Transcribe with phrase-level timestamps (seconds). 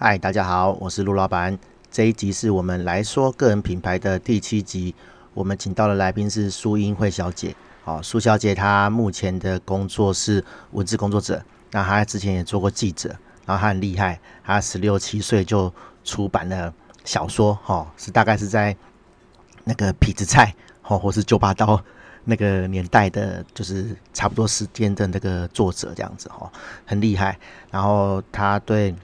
[0.00, 1.58] 嗨，大家好，我是陆老板。
[1.90, 4.94] 这一集是我们来说个人品牌的第七集。
[5.34, 7.52] 我们请到的来宾是苏英慧小姐。
[7.82, 11.42] 好，苏小姐她目前的工作是文字工作者。
[11.72, 13.08] 那她之前也做过记者，
[13.44, 15.74] 然后她很厉害，她十六七岁就
[16.04, 16.72] 出版了
[17.04, 17.52] 小说。
[17.64, 18.76] 哈，是大概是在
[19.64, 21.82] 那个痞子蔡，哈，或是九把刀
[22.22, 26.28] 那个年代的，就是差不多时间的那个作者这样子。
[26.28, 26.48] 哈，
[26.86, 27.36] 很厉害。
[27.72, 28.94] 然后她对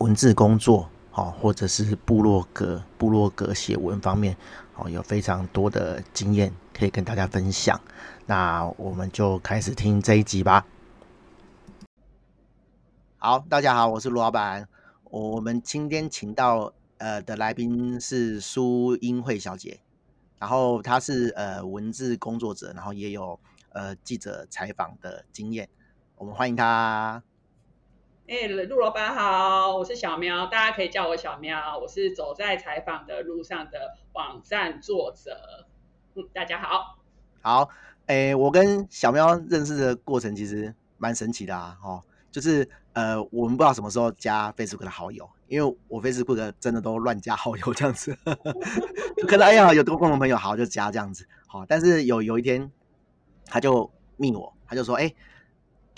[0.00, 4.34] 文字工作，好，或者是部落格、部落格写文方面，
[4.76, 7.78] 哦，有非常多的经验可以跟大家分享。
[8.24, 10.66] 那我们就开始听这一集吧。
[13.18, 14.66] 好，大家好，我是卢老板。
[15.04, 19.80] 我们今天请到呃的来宾是苏英慧小姐，
[20.38, 23.38] 然后她是呃文字工作者，然后也有
[23.74, 25.68] 呃记者采访的经验。
[26.16, 27.22] 我们欢迎她。
[28.30, 31.76] 哎，陆老板好，我是小喵，大家可以叫我小喵。
[31.76, 35.66] 我是走在采访的路上的网站作者。
[36.14, 37.00] 嗯，大家好。
[37.42, 37.68] 好，
[38.06, 48.16] 哎，我跟小喵认识的过程其实蛮神奇的啊，哦，就是呃，我们不知道什么时候加 Facebook 的好友，因为我 Facebook 真的都乱加好友这样子，
[49.26, 52.70] 可能哎呀有多共同朋友好就加这样子，好，但是有有一天
[53.46, 55.12] 他就密我，他就说，哎。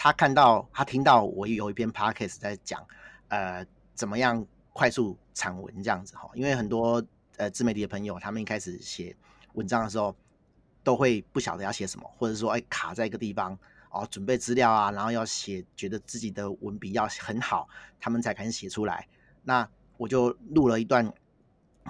[0.02, 2.84] 他看到，他听到我有一篇 podcast 在讲，
[3.28, 3.64] 呃，
[3.94, 7.00] 怎么样快速产文这样子哈，因为很多
[7.36, 9.14] 呃自媒体的朋友，他们一开始写
[9.52, 10.12] 文章的时候，
[10.82, 13.56] 都会不晓得要写什么，或者说哎卡在一个地方
[13.92, 17.68] 哦，准备资料啊，然后要写，觉得自己的文笔要很好，
[18.00, 19.06] 他们才开始写出来。
[19.44, 21.12] 那我就录了一段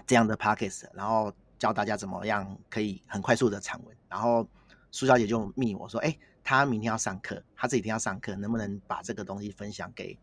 [0.07, 3.97] 这样的 podcast，然后教大家怎么样可以很快速的产文。
[4.11, 4.47] 然后
[4.91, 6.15] 苏小姐就密我说，哎。
[6.45, 10.19] 他明天要上课，他这几天要上课，能不能把这个东西分享给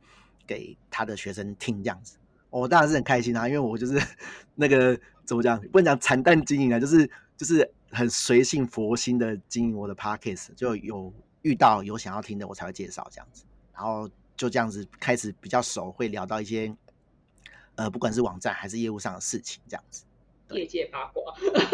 [0.46, 1.84] 给他的学生听？
[1.84, 2.18] 这样子，
[2.50, 4.02] 我当然是很开心啊，因为我就是
[4.56, 13.44] 那个怎么讲，不能讲惨淡经营啊，就是就是很随性佛心的经营我的 podcast，就有遇到有想要听的，我才会介绍这样子，
[13.74, 16.76] 然后就这样子开始比较熟，会聊到一些
[17.76, 20.04] 呃，不管是网站还是业务上的事情，这样子。
[20.52, 21.22] 业界八卦，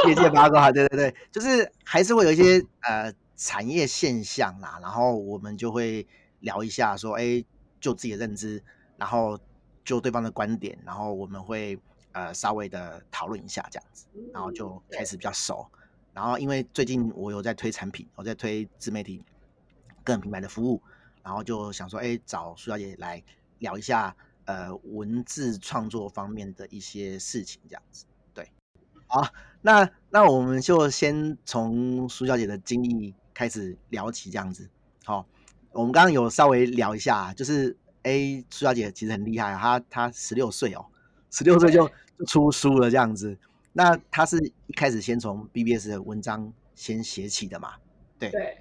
[0.07, 3.11] 业界八卦，对对对，就是还是会有一些呃。
[3.35, 6.07] 产业现象啦，然后我们就会
[6.39, 7.43] 聊一下，说，哎，
[7.81, 8.63] 就自己的认知，
[8.97, 9.37] 然后
[9.83, 11.77] 就对方的观点，然后我们会
[12.13, 15.67] 呃稍微的讨论一下这样子，然后就开始比较熟。
[16.13, 19.21] 然后因为最近我有在推产品，我在推自媒体
[20.05, 20.81] 个人品牌的服务，
[21.21, 23.21] 然后就想说，哎，找苏小姐来
[23.59, 28.05] 聊一下呃文字创作方面的一些事情这样子。
[28.33, 28.49] 对，
[29.07, 29.27] 好，
[29.61, 33.13] 那那我们就先从苏小姐的经历。
[33.35, 34.67] 开始聊起这样子，
[35.03, 35.27] 好，
[35.73, 40.85] 我们刚刚有稍微聊一下，就是哎，苏小姐其实很厉害，她她十六岁哦，
[41.29, 41.87] 十六岁就
[42.17, 43.37] 就出书了这样子。
[43.73, 44.37] 那她是
[44.67, 47.73] 一开始先从 BBS 的文章先写起的嘛？
[48.17, 48.57] 对对。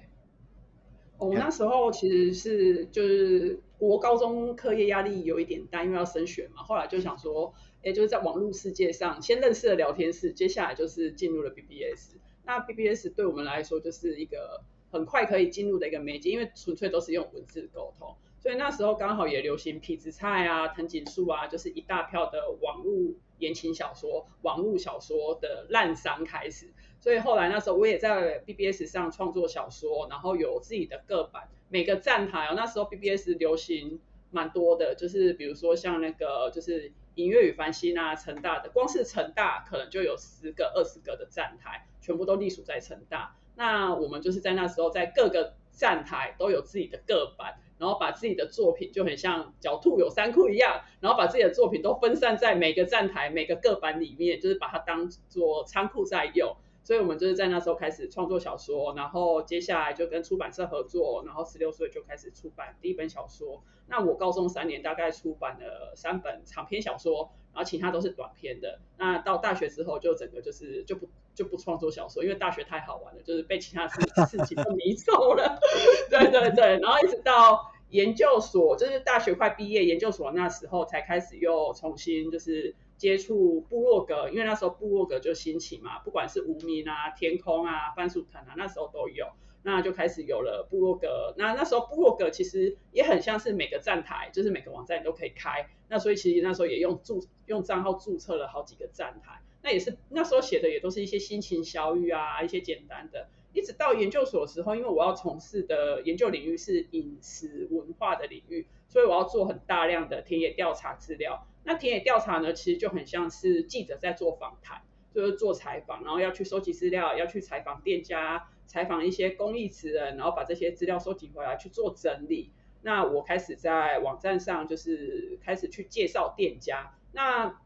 [1.17, 6.61] 我们那时候其实是就是国高中课业压力有一点大，因为要升学嘛。
[6.61, 7.53] 后来就想说，
[7.85, 12.17] 哎，就是在网络世界上先认识了聊天室，接下来就是进入了 BBS。
[12.45, 14.61] 那 BBS 对我们来说就是一个
[14.91, 26.71] 很快可以进入的一个媒介，因为纯粹都是用文字沟通，所以那时候刚好也流行痞子蔡啊、藤井树啊，就是一大票的网络言情小说、网络小说的滥觴开始。
[27.01, 33.99] 所以后来那时候我也在 BBS 上创作小说，然后有自己的个版，每个站台哦，那时候 BBS 流行
[34.31, 41.87] 蛮多的，就是比如说像那个就是隐约与繁星啊、成大的，光是成大可能就有十个、二十个的站台。
[42.01, 56.55] 全部都隶属在成大，那我们就是在那时候在各个站台都有自己的个版，然后把自己的作品就很像狡兔有三窟一样，然后把自己的作品都分散在每个站台每个个版里面，就是把它当做仓库在用。
[56.85, 63.63] 所以我们就是在那时候开始创作小说，然后接下来就跟出版社合作，然后十六岁就开始出版第一本小说。
[63.87, 68.79] 那我高中三年大概出版了三本长篇小说，然后其他都是短篇的。
[68.97, 73.99] 那到大学之后就整个就是就不就不创作小说，因为大学太好玩了，就是被其他事
[74.29, 75.57] 事情都迷走了。
[76.11, 82.75] 对对对，然后一直到研究所，就是大学快毕业，研究所那时候才开始又重新就是。
[82.97, 89.27] 接触部落格，因为那时候部落格就兴起嘛，不管是无名啊、天空啊、番薯藤啊，那时候都有，
[89.63, 91.33] 那就开始有了部落格。
[91.37, 95.67] 那那时候部落格其实也很像是每个站台，就是每个网站都可以开。
[95.89, 99.41] 那所以其实那时候也用注用账号注册了好几个站台。
[99.61, 103.27] 那也是那时候写的也都是一些心情小语啊，一些简单的。
[103.51, 108.67] 一直到研究所的时候，因为我要从事的研究领域是饮食文化的领域。
[108.87, 111.47] 所以我要做很大量的田野调查资料。
[111.67, 114.83] 那田野调查呢，其实就很像是记者在做访谈，
[115.13, 122.51] 就是做采访，然后要去收集资料，要去采访店家，采访一些公益职人，然后把这些资料收集回来去做整理。
[122.83, 126.93] 那我开始在网站上就是开始去介绍店家。
[127.13, 127.59] 那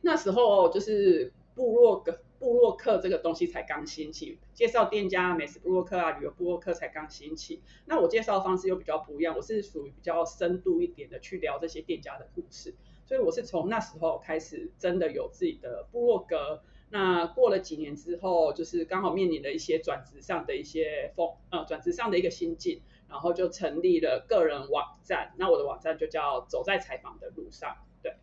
[0.00, 7.60] 那时候就是部落格、部落客这个东西才刚兴起，介绍店家、美食部落客啊、旅游部落客才刚兴起。
[7.84, 12.74] 那我介绍的方式又比较不一样，我是属于比较深度一点的去聊这些店家的故事。
[13.06, 16.62] 所以我是从那时候开始，真的有自己的部落格。
[16.90, 25.32] 那过了几年之后，就是刚好面临了一些转职上的一些风，呃，转职上的一个心境，然后就成立了个人网站。
[25.36, 27.76] 那我的网站就叫“走在采访的路上”。
[28.00, 28.14] 对。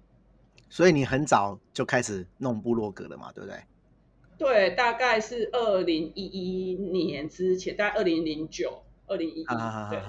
[0.70, 3.32] 所以你很早就开始弄部落格了嘛？
[3.34, 3.60] 对不对？
[4.38, 9.46] 对，大概是二零一一年之前，大概二零零九、二零一一。
[9.90, 10.00] 对。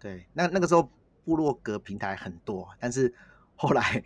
[0.00, 0.90] 对，那那个时候
[1.24, 3.14] 部落格平台很多，但是。
[3.56, 4.02] 后来，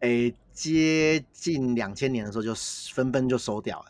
[0.00, 2.54] 诶，接近两千年的时候，就
[2.94, 3.86] 纷纷就收掉了。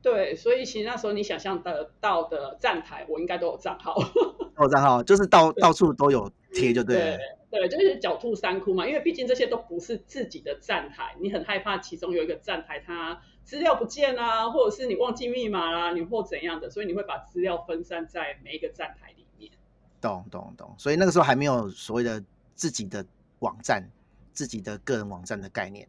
[0.00, 3.94] 对，所以其实那时候你想象得到的站台，我应该都有账号。
[4.56, 7.18] 都有账号，就是到到处都有贴，就对了。
[7.50, 8.86] 对，对，就是狡兔三窟嘛。
[8.86, 19.50] 因为毕竟这些都不是自己的站台，你很害怕其中有一个站台它资料不见啊，或者是你忘记密码啦、啊，你或怎样的，所以你会把资料分散在每一个站台里面。
[20.00, 20.72] 懂懂懂。
[20.78, 22.22] 所以那个时候还没有所谓的
[22.54, 23.04] 自己的
[23.40, 23.82] 网站。
[24.38, 25.88] 自己的个人网站的概念，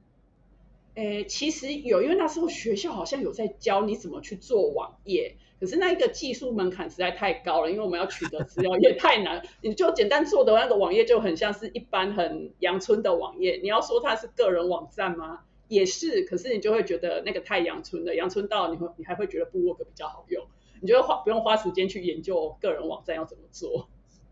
[0.95, 9.47] 诶，其实有，因为那时候学校好像有在教你怎么去做网页，可是那一个技术门槛实在太高了，因为我们要取得资料也太难。
[9.61, 15.41] 你就简单做的那个网页就很像是一般很阳春的网页，你要说它是个人网站吗？
[15.67, 20.43] 也是，可是你就会觉得那个太阳春了，阳春到你会你还会觉得部落格比较好用，
[20.81, 23.87] 你就会花不用花时间去研究个人网站要怎么做。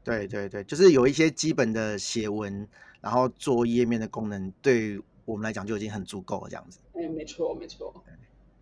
[0.07, 2.68] 对对对，就是有一些基本的写文。
[3.00, 6.80] 然后做页面的功能，对我们来讲就已经很足够了，这样子。
[6.94, 7.94] 哎，没错，没错。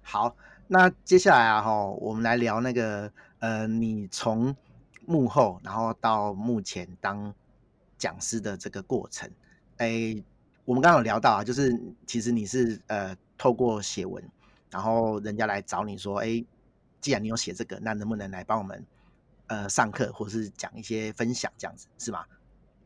[0.02, 0.36] 好，
[0.68, 4.54] 那接下来啊，哈，我们来聊那个，呃，你从
[5.06, 7.34] 幕后，然后到目前当
[7.98, 9.28] 讲师的这个过程。
[9.78, 10.22] 哎，
[10.66, 11.74] 我们刚刚有聊到啊，就是
[12.06, 14.22] 其实你是呃透过写文，
[14.70, 16.44] 然后人家来找你说，哎，
[17.00, 18.86] 既然你有写这个，那能不能来帮我们
[19.48, 22.26] 呃上课，或是讲一些分享这样子，是吗？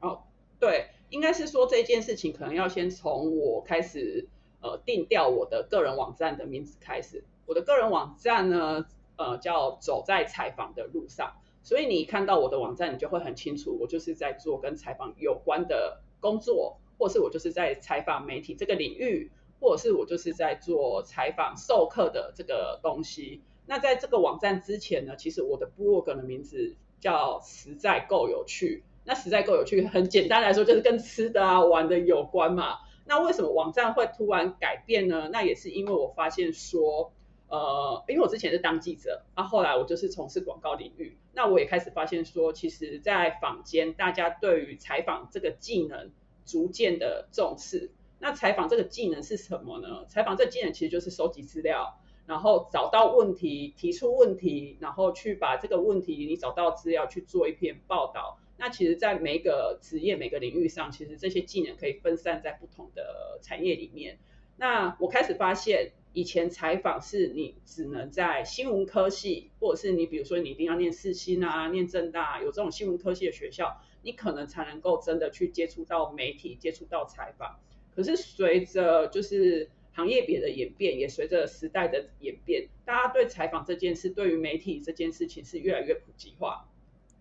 [0.01, 0.21] 哦，
[0.59, 0.89] 对。
[1.09, 4.27] 应该是说这件事情可能要先从我开始，
[4.61, 7.23] 呃，定调我的个人网站的名字开始。
[7.47, 8.85] 我的个人网站呢，
[9.15, 11.33] 呃，叫走在采访的路上。
[11.63, 23.41] 所以你看到我的网站，你就会很清楚，我就是在做跟采访有关的工作，或是我就是在采访媒体这个领域，或者是我就是在做采访授课的这个东西。
[23.69, 28.83] 那在这个网站之前呢，其实我的部落格的名字叫实在够有趣。
[29.03, 32.79] 那实在够有趣，很简单来说就是跟吃的啊、玩的有关嘛。
[33.05, 35.29] 那为什么网站会突然改变呢？
[35.31, 37.13] 那也是因为我发现说，
[37.47, 46.09] 呃，因为我之前是当记者，那、啊、后来我就是从事广告领域，那我也开始发现说，其实，在坊间大家对于采访这个技能
[46.43, 47.91] 逐渐的重视。
[48.19, 50.05] 那采访这个技能是什么呢？
[50.07, 51.99] 采访这个技能其实就是收集资料，
[52.29, 58.37] 然后找到问题，提出问题，然后去把这个问题你找到资料去做一篇报道。
[58.55, 64.19] 那其实，在每个职业、每个领域上，其实这些技能可以分散在不同的产业里面。
[64.57, 77.57] 那我开始发现，以前采访是你只能在新闻科系，或者是你比如说你一定要念世新啊、念政大，啊有这种新闻科系的学校，你可能才能够真的去接触到媒体、接触到采访。
[77.95, 86.69] 可是随着就是行业别的演变，也随着时代的演变，大家对采访这件事、对于媒体这件事情是越来越普及化。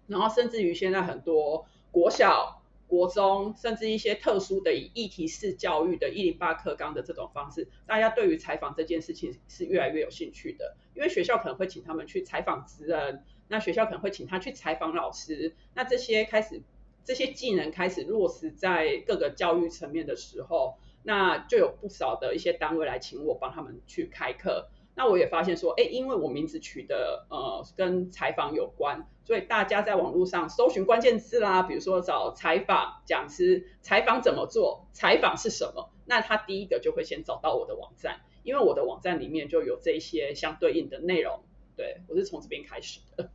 [0.07, 10.77] 然后甚至于现在很多国小、国中，甚至一些特殊的以议题式教育的一零八课纲的这种方式，大家对于采访这件事情是越来越有兴趣的。
[10.95, 16.63] 因为学校可能会请他们去采访职人，那学校可能会请他去采访老师，那这些开始
[17.05, 24.69] 这些技能开始落实在各个教育层面的时候，那就有不少的一些单位来请我帮他们去开课。
[24.95, 41.41] 那我也发现说，哎，因为我名字取的呃跟采访有关，所以大家在网络上搜寻关键字啦，比如说找采访讲师，采访怎么做，采访是什么，那他第一个就会先找到我的网站，因为我的网站里面就有这一些相对应的内容。
[41.75, 43.31] 对，我是从这边开始的。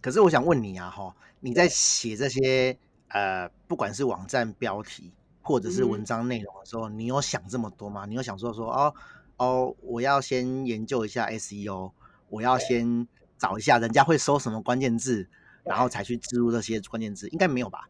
[0.00, 2.78] 可是我想问你啊，哈，你在写这些
[3.08, 5.10] 呃，不管是网站标题
[5.46, 8.04] 或者是文章内容的时候，嗯、你有想这么多吗？
[8.04, 8.92] 你有想说说哦？
[9.36, 11.92] 哦，我要先研究一下 SEO，
[12.28, 13.06] 我要先
[13.38, 15.28] 找一下人家会搜什么关键字，
[15.62, 17.88] 然后才去植入这些关键字，应该没有吧？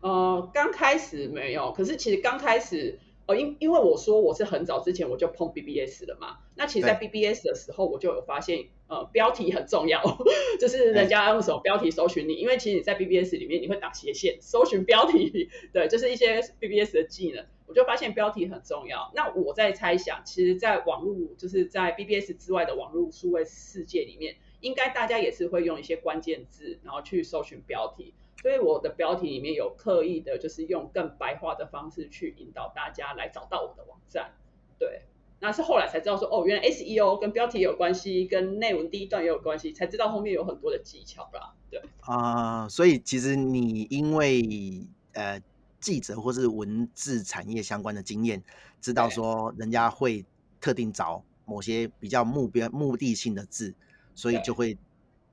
[0.00, 2.98] 呃，刚开始没有，可是其实刚开始。
[3.34, 10.02] 因因为我说我是很早之前我就碰 BBS 了嘛，那其实，在 BBS 的时候我就有发现，呃，标题很重要，
[10.60, 19.10] 就是人家用什么标题搜寻你，因为其实你在 BBS 里面你会打斜线搜寻标题，对，就是一些 BBS 的技能，我就发现标题很重要。
[19.14, 28.14] 那我在猜想，其实，在网络就是在 BBS 之外的网络数位世界里面，应该大家也是会用一些关键字，然后去搜寻标题。
[28.42, 34.32] 所以我的标题里面有刻意的，就是用更白话的方式去引导大家来找到我的网站。
[34.78, 35.02] 对，
[35.40, 41.54] 那是后来才知道说，哦，原来 SEO 跟标题有关系，跟内文第一段也有关系，才知道后面有很多的技巧啦。
[41.70, 45.38] 对啊、呃，所以其实你因为呃
[45.78, 48.42] 记者或是文字产业相关的经验，
[48.80, 50.24] 知道说人家会
[50.62, 53.74] 特定找某些比较目标目的性的字，
[54.14, 54.78] 所以就会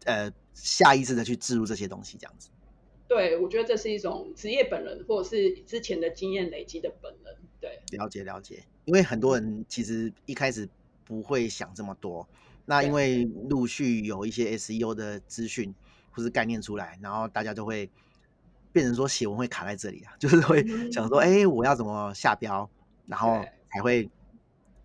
[0.03, 2.49] 呃下意识的去置入这些东西，这样子。
[3.07, 7.33] 对，我觉得这是一种职业本能，或者是之前的经验累积的本能。
[7.59, 8.63] 对，了解了解。
[8.85, 10.67] 因为很多人其实一开始
[11.03, 12.27] 不会想这么多，
[12.65, 15.73] 那因为陆续有一些 SEO 的资讯
[16.11, 17.89] 或是概念出来，然后大家就会
[18.71, 22.69] 变成说写文会卡在这里啊， 就是会想说，哎、嗯，我要怎么下标，
[23.05, 24.09] 然后才会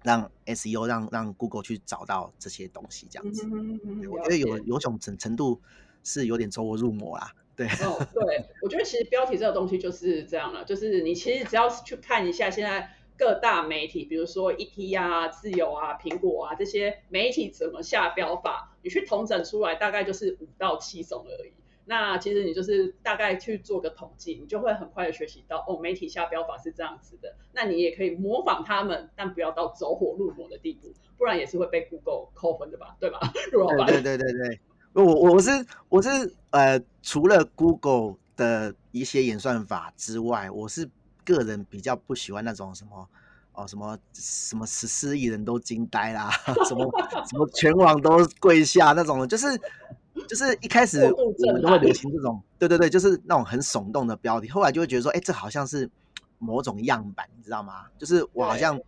[0.04, 3.46] 让 SEO 让让 Google 去找到这些东西，这样子。
[3.52, 5.60] 嗯、我觉得有有种程程度
[6.02, 7.32] 是有点走火入魔啦。
[7.66, 21.52] 对，哦，对，我觉得其实标题这个东西就是这样了，就是你其实只要去看一下现在各大媒体，比如说 ET 啊、自由啊、苹果啊这些媒体怎么下标法，你去统整出来大概就是五到七种而已。
[21.84, 27.34] 那其实你就是大概去做个统计，你就会很快的学习到哦，媒体下标法是这样子的。
[27.52, 32.96] 那你也可以模仿他们，但不要到走火入魔的地步，不然也是会被 Google 扣分的吧？
[33.00, 33.18] 对吧？
[33.50, 33.86] 陆老板。
[33.88, 34.60] 对对对对对。
[34.94, 35.50] 我我是
[35.88, 36.08] 我是
[36.50, 40.88] 呃，除了 Google 的一些演算法之外，我是
[41.24, 43.08] 个人比较不喜欢那种什么
[43.52, 46.30] 哦什么什么十四亿人都惊呆啦，
[46.68, 46.84] 什么
[47.26, 49.46] 什么全网都跪下那种，就是
[50.28, 55.88] 就是一开始我们都会流行这种，对对对，就是那种很耸动的标题，后来就会觉得说，哎，这好像是
[56.38, 57.86] 某种样板，你知道吗？
[57.96, 58.78] 就是我好像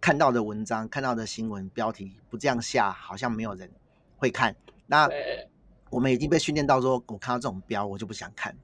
[0.00, 3.68] 看到的文章、看到的新闻标题不这样下，好像没有人
[4.18, 4.54] 会看。
[4.88, 5.08] 那
[5.90, 8.56] 我们已经被训练到说，我看到这种标，我就不想看。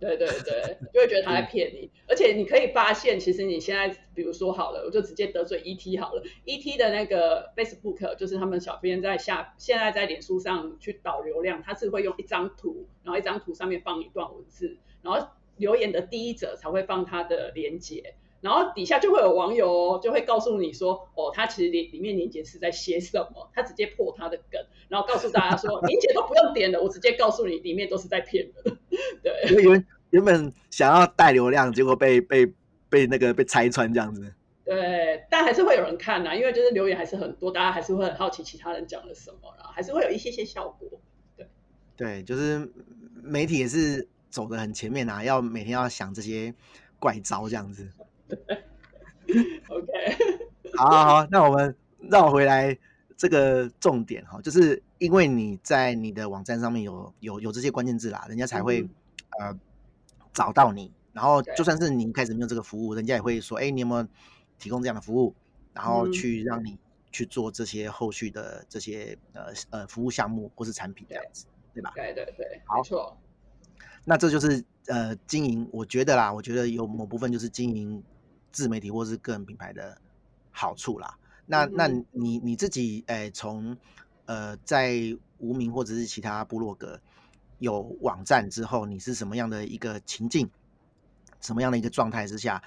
[0.00, 1.90] 对对对，就会觉得他在骗你。
[2.08, 6.22] 而且你可以发现，其实你现在，比如说好了，我就直接得罪 ET 好了。
[6.44, 18.14] ET 的那个 Facebook，就是他们小编在下，现在在脸书上去导流量，他是会用一张图，然后一张图上面放一段文字，然后留言的第一者才会放他的连结。
[18.40, 28.78] 然后底下就会有网友哦，就会告诉你说，哦，他其实里里面林姐是在写什么，他直接破他的梗，然后告诉大家说，林姐都不用点了，我直接告诉你里面都是在骗人。
[29.22, 32.46] 对，因为原原本想要带流量，结果被被
[32.88, 34.32] 被那个被拆穿这样子。
[34.64, 41.00] 对，但还是会有人看呐，因为就是留言还是很多，大家还是会很好奇其他人讲了什么，然后还是会有一些些效果。
[41.36, 41.46] 对，
[41.96, 42.70] 对，就是
[43.22, 46.54] 媒体也是走的很前面啊，要每天要想这些
[46.98, 47.88] 怪招这样子。
[49.68, 49.92] OK，
[50.76, 52.76] 好，好，好，那我们绕回来
[53.16, 58.82] 这个重点哈，就是因为你在你的网站上面有有有这些关键字啦，人家才会、
[59.40, 59.58] 嗯、呃
[60.32, 64.08] 找到你，然后就算是你一开始没有这个服务，人家也会说，哎，你有没有
[64.58, 65.34] 提供这样的服务，
[65.74, 66.78] 然后去让你
[67.12, 71.44] 去做这些后续的这些呃呃服务项目或是产品这样子，
[71.74, 71.92] 对吧？
[71.94, 73.18] 对对对，好，没错。
[74.04, 78.02] 那这就是呃经营，我觉得啦，我觉得有某部分就是经营。
[78.58, 79.96] 自媒体或是个人品牌的
[80.50, 83.76] 好处啦，那那你你自己诶，从
[84.24, 87.00] 呃在无名或者是其他部落格
[87.60, 90.50] 有网站之后，你是什么样的一个情境，
[91.40, 92.60] 什么样的一个状态之下，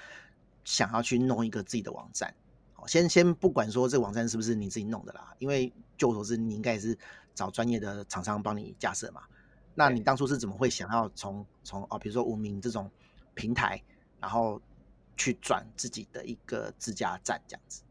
[0.64, 2.34] 想要去弄一个自己的网站？
[2.72, 6.98] 好，先先不管说这个网站是不是你自己弄的啦，因为据我所知，你应该也是
[7.36, 9.24] 找专业的厂商帮你架设嘛。
[9.76, 12.90] 那你当初是怎么会想要从从哦，比如说无名这种
[13.34, 13.84] 平台，
[14.22, 14.62] 然后
[15.22, 17.84] 去转自己的一个自家站这样子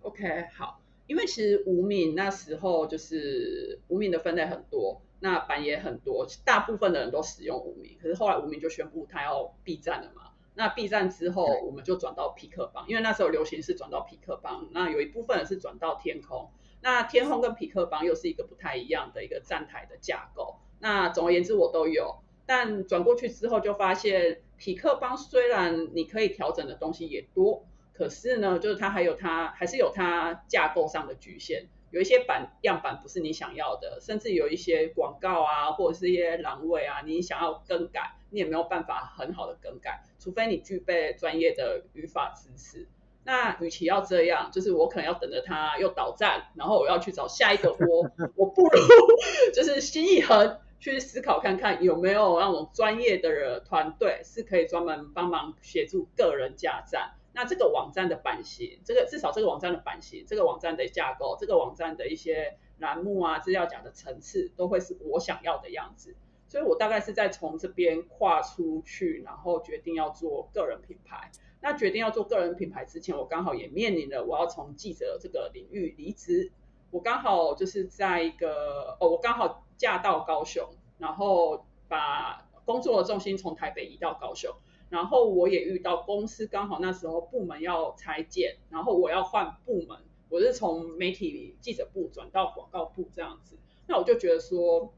[0.00, 16.50] ，OK，好，因为其实无名那时候就是无名的分类很多，那版也很多，大部分的人都使用无名，可是后来无名就宣布他要闭站了嘛，那闭站之后我们就转到匹克邦，因为那时候流行是转到匹克邦，那有一部分人是转到天空，
[16.80, 22.22] 那天空跟匹克邦又是一个不太一样的一个站台的架构，那总而言之我都有。
[22.48, 42.88] 但转过去之后就发现，匹克邦虽然你可以调整的东西也多，可是呢，就是它还有它还是有它架构上的局限，有一些版样板不是你想要的，甚至有一些广告啊，或者是一些栏位啊，你想要更改，你也没有办法很好的更改，除非你具备专业的语法知识。
[43.24, 48.70] 那与其要这样，就是我可能要等着它又倒站，然后我要去找下一个窝，我不如
[49.52, 57.14] 就是心一横去思考看看有没有那种专业的人团队是可以专门帮忙协助个人架站。
[57.34, 66.16] 那这个网站的版型，这个至少这个网站的版型，这个网站的架构，这个网站的一些栏目啊、资料夹的层次，都会是我想要的样子。
[66.48, 71.30] 所以我大概是在从这边跨出去，然后决定要做个人品牌。
[71.60, 76.50] 那决定要做个人品牌之前，我刚好也面临了我要从记者这个领域离职。
[76.90, 80.68] 我刚好就是在一个哦，我刚好嫁到高雄，
[80.98, 84.54] 然后把工作的重心从台北移到高雄。
[84.90, 93.56] 然后我也遇到公司刚好那时候部门要裁减，然后我要换部门，我是从媒体记者部转到广告部这样子。
[93.86, 94.92] 那我就觉得说。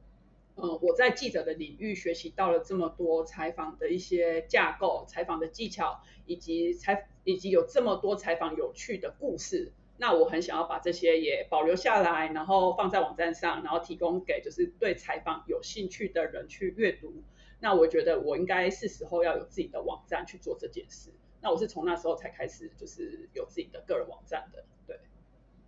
[0.62, 9.72] 嗯，我在记者的领域学习到了这么多采访的一些架构、采访的技巧，以及采以及有这么多采访有趣的故事。
[10.00, 17.22] 那我很想要把这些也保留下来，然后放在网站上，然后提供给就是对采访有兴趣的人去阅读。
[17.60, 21.12] 那我觉得我应该是时候要有自己的网站去做这件事。
[21.42, 24.64] 那我是从那时候才开始就是有自己的个人网站的。
[24.86, 24.98] 对，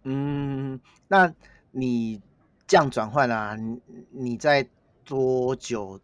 [0.05, 1.35] 嗯，那
[1.71, 2.21] 你
[2.67, 3.57] 这样转换啊，
[4.11, 4.67] 你在。
[5.05, 6.01] 多久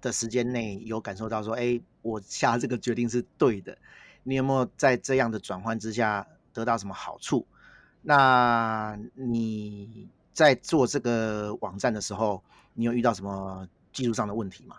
[0.00, 3.76] 的时间内有感受到说，哎，我下这个决定是对的？
[4.22, 7.46] 你有没有在这样的转换之下得到什么好处？
[8.02, 12.42] 那你在做这个网站的时候，
[12.74, 14.76] 你有遇到什么技术上的问题吗？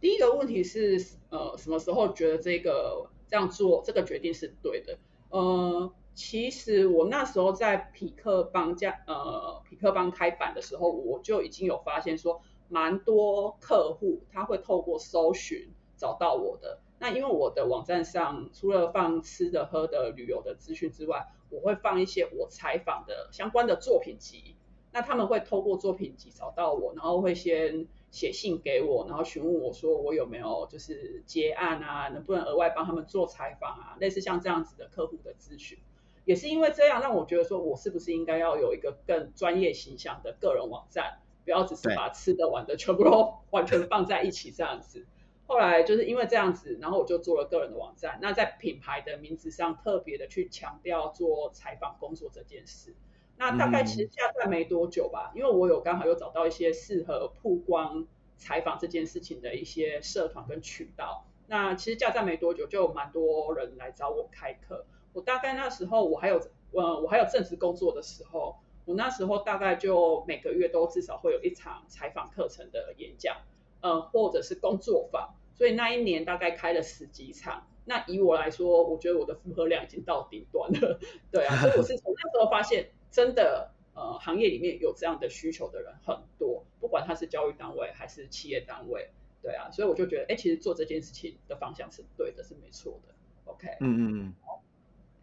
[0.00, 4.98] 第一个问题是，呃，什么时候觉得这个这样做这个决定是对的？
[5.30, 5.92] 呃。
[6.14, 16.80] 其实我那时候在匹克邦加呃匹克邦开版的时候，我就已经有发现说，蛮多客户他会透过搜寻找到我的。
[17.02, 24.54] 那因为我的网站上除了放吃的、喝的、旅游的资讯之外，我会放一些我采访的相关的作品集。
[24.92, 35.76] 那他们会透过作品集找到我，然后会先写信给我，然后询问我说我有没有就是接案啊，能不能额外帮他们做采访啊，类似像这样子的客户的咨询。
[36.24, 45.04] 也是因为这样，让我觉得说，我是不是应该要有一个更专业形象的个人网站，不要只是把吃的玩的全部都 完全放在一起这样子。
[45.46, 48.18] 后来就是因为这样子，然后我就做了个人的网站。
[48.22, 52.94] 那在品牌的名字上特别的去强调做采访工作这件事。
[53.36, 61.26] 那大概其实下站没多久吧，因为我有刚好又找到一些适合曝光采访这件事情的一些社团跟渠道。
[61.48, 64.86] 那其实下站没多久，就有蛮多人来找我开课。
[65.12, 73.36] 我大概那时候我还有，呃，我还有正职工作的时候，我那时候大概就每个月都至少会有一场采访课程的演讲，
[73.82, 77.66] 呃，或者是工作坊，所以那一年大概开了十几场。
[77.84, 80.98] 那以我来说，我觉得我的负荷量已经到顶端了，
[81.32, 89.10] 对啊，所以我是从那时候发现，真的，呃，行业里面有这样的需求的人很多，不管他是教育单位还是企业单位，
[89.42, 93.12] 对啊，所以我就觉得，哎，其实做这件事情的方向是对的，是没错的
[93.46, 94.34] ，OK，嗯嗯嗯。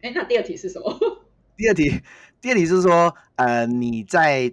[0.02, 0.94] 哎，那第二题是什么？
[1.56, 1.90] 第二题，
[2.42, 4.52] 第二题是说，呃，你在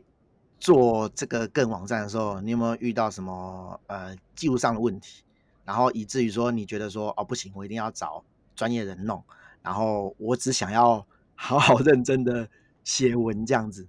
[0.60, 5.24] 做这个个人网站的时候，你有没有遇到什么呃技术上的问题？
[5.66, 8.24] 然后以至于说，你觉得说，哦，不行，我一定要找
[8.56, 9.24] 专业人弄。
[9.62, 12.48] 然后我只想要 好好认真的
[12.84, 13.88] 写文这样子。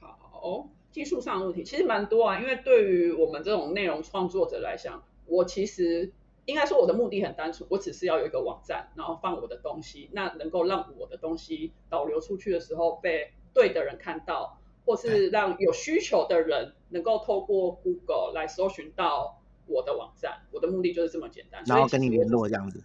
[0.00, 6.12] 好，技术上的问题其实蛮多啊，因为对于我们这种内容创作者来讲，我其实。
[6.48, 14.57] 应该说我的目的很单纯，我只是要有一个网站，然后放我的东西，那能够让我的东西导流出去的时候被对的人看到，
[14.88, 20.46] 或是让有需求的人能够透过 Google 来搜寻到我的网站。
[20.50, 22.82] 我的目的就是这么简单，然后跟你联络这样子。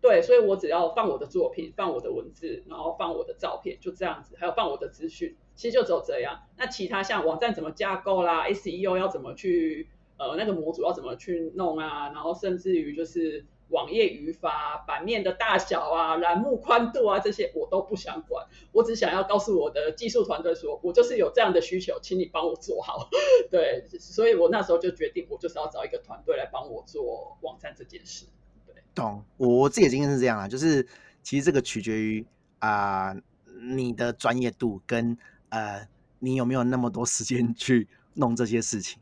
[0.00, 6.40] 对，所以我只要放我的作品，放我的文字，然后放我的照片，就这样子，还有放我的资讯，其实就只有这样。
[6.56, 9.90] 那其他像网站怎么架构啦，SEO 要怎么去。
[10.18, 12.10] 呃，那个模组要怎么去弄啊？
[12.10, 18.46] 然后甚至于就是网页语法、版面的大小啊、栏目宽度啊这些，我都不想管。
[18.70, 23.08] 我只想要告诉我的技术团队说，我就是有这样的需求，请你帮我做好。
[23.50, 28.26] 对，所以我那时候就决定，我就是要找一个团队来帮我做网站这件事。
[28.66, 29.24] 对，懂。
[29.38, 30.86] 我自己的经验是这样啊，就是
[31.22, 32.24] 其实这个取决于
[32.60, 33.12] 啊、
[33.74, 35.88] 你的专业度跟呃
[36.20, 39.01] 你有没有那么多时间去弄这些事情。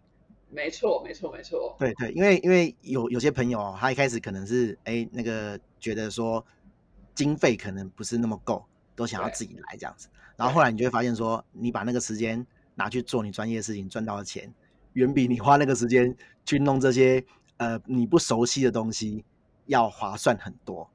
[0.50, 1.76] 没错，没错，没错。
[1.78, 6.44] 对对，因为因为有有些朋友，他一开始可能是哎那个觉得说
[7.14, 8.64] 经费可能不是那么够，
[8.96, 10.08] 都想要自己来这样子。
[10.36, 14.52] 然后后来你就会发现说，你把那个时间拿去做你专业的事情，赚到的钱，
[14.94, 17.24] 远比你花那个时间去弄这些
[17.58, 19.24] 呃你不熟悉的东西
[19.66, 20.90] 要划算很多。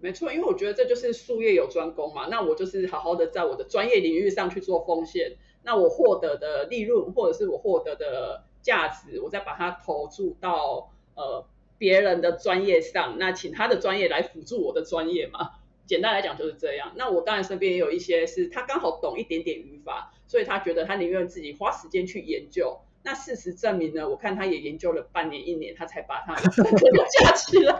[0.00, 2.26] 没错，因为我觉得这就是术业有专攻嘛。
[2.28, 11.46] 那我就是好好的在我的专业领域上去做奉献，那我获得的利润或者是我获得的价值，我再把它投注到呃。
[11.78, 15.50] 别人的专业上，那请他的专业来辅助我的专业嘛。
[15.84, 16.94] 简单来讲就是这样。
[16.96, 22.78] 那我当然身边也有一些是他刚好懂一点点语法，所以他觉得他宁愿自己花时间去研究。
[23.02, 27.78] 那事实证明呢，我看他也研究了半年一年，他才把他的架起来。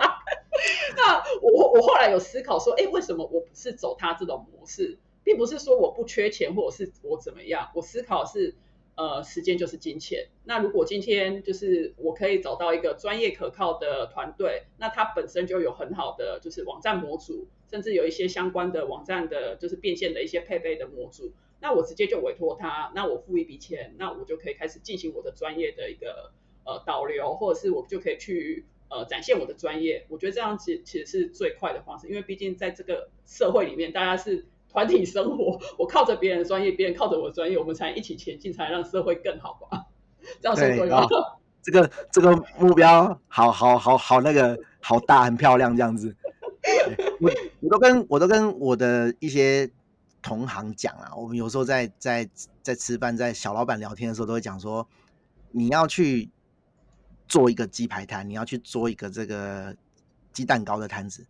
[0.94, 8.54] 那我我后来有思考说，哎，为什么我不是走他这种模式，并不是说我不缺钱或者是我怎么样，我思考是。
[8.96, 10.28] 呃，时间就是金钱。
[10.44, 21.32] 那如果今天就是我可以找到一个专业可靠的团队，那它本身就有很好的就是网站模组，甚至有一些相关的网站的，就是变现的一些配备的模组。
[21.60, 26.32] 那我直接就委托他，那我付一笔钱，那我就可以开始进行我的专业的一个
[26.64, 30.06] 呃导流，或者是我就可以去呃展现我的专业。
[30.08, 34.46] 我觉得这样其其实是最快的方式，因为毕竟在这个社会里面，大家是。
[34.76, 39.86] 团体生活，我靠着别人的专业，别人靠着我的专业，我们才一起前进，才能让社会更好吧？
[40.42, 41.06] 这样说对吗？
[41.64, 46.14] 这个这个目标好好好好那个好大，很漂亮，这样子。
[47.22, 49.70] 我我都跟我都跟我的一些
[50.20, 52.28] 同行讲啊，我们有时候在在
[52.60, 54.86] 在吃饭，在小老板聊天的时候，都会讲说，
[55.52, 56.28] 你要去
[57.26, 59.74] 做一个鸡排摊，你要去做一个这个
[60.34, 61.26] 鸡蛋糕的摊子，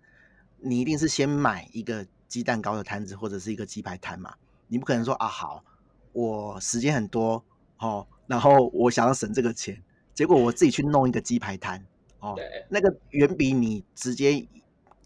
[0.58, 2.04] 你一定是先买一个。
[2.28, 4.34] 鸡蛋糕的摊子或者是一个鸡排摊嘛，
[4.68, 5.64] 你不可能说啊好，
[6.12, 7.44] 我时间很多
[7.78, 9.82] 哦，然后我想要省这个钱，
[10.14, 11.84] 结果我自己去弄一个鸡排摊
[12.20, 12.36] 哦，
[12.68, 14.46] 那个远比你直接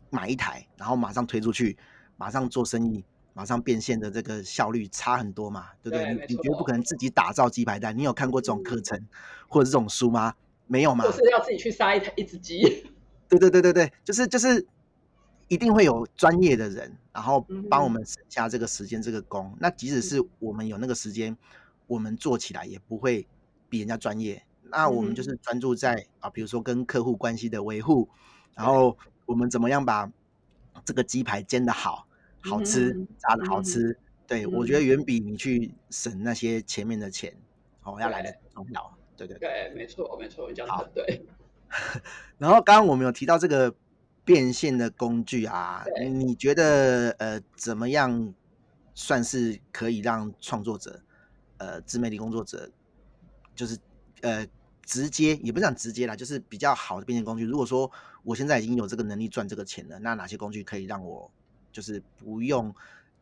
[0.08, 1.76] 买一台，然后马上推出去，
[2.16, 3.04] 马上做生意，
[3.34, 6.04] 马上变现的这个效率差很多嘛，对不对？
[6.04, 9.08] 对你你绝对不可能自己打造鸡排摊，你有看过这种课程、嗯、
[9.48, 10.34] 或者这种书吗？
[10.66, 11.04] 没有嘛？
[11.04, 12.62] 就是要自己去杀一台一只鸡。
[13.28, 14.66] 对对对对对，就是就是。
[15.50, 19.46] 一定会有专业的人，然后帮我们省下这个时间、这个工。
[19.46, 21.36] 嗯、那即使是我们有那个时间，
[21.88, 23.26] 我们做起来也不会
[23.68, 24.44] 比人家专业。
[24.62, 28.08] 那我们就是专注在啊，比如说跟客户关系的维护，
[28.54, 30.08] 然后我们怎么样把
[30.84, 32.06] 这个鸡排煎的好、
[32.42, 33.98] 好吃、炸的好吃。
[34.28, 37.34] 对，我觉得远比你去省那些前面的钱
[37.82, 38.96] 哦要来的重要。
[39.16, 41.26] 对对对，没错没错，你讲的很对。
[42.38, 43.74] 然后刚刚我们有提到这个。
[44.24, 48.32] 变现的工具啊，你觉得呃怎么样
[48.94, 51.02] 算是可以让创作者
[51.58, 52.70] 呃自媒体工作者
[53.56, 53.76] 就是
[54.20, 54.46] 呃
[54.84, 57.44] 直接也不是讲直接啦，就是比较好的变现工具。
[57.44, 57.90] 如果说
[58.22, 61.28] 我现在已经有这个能力赚这个钱了，那哪些工具可以让我
[61.72, 62.72] 就是不用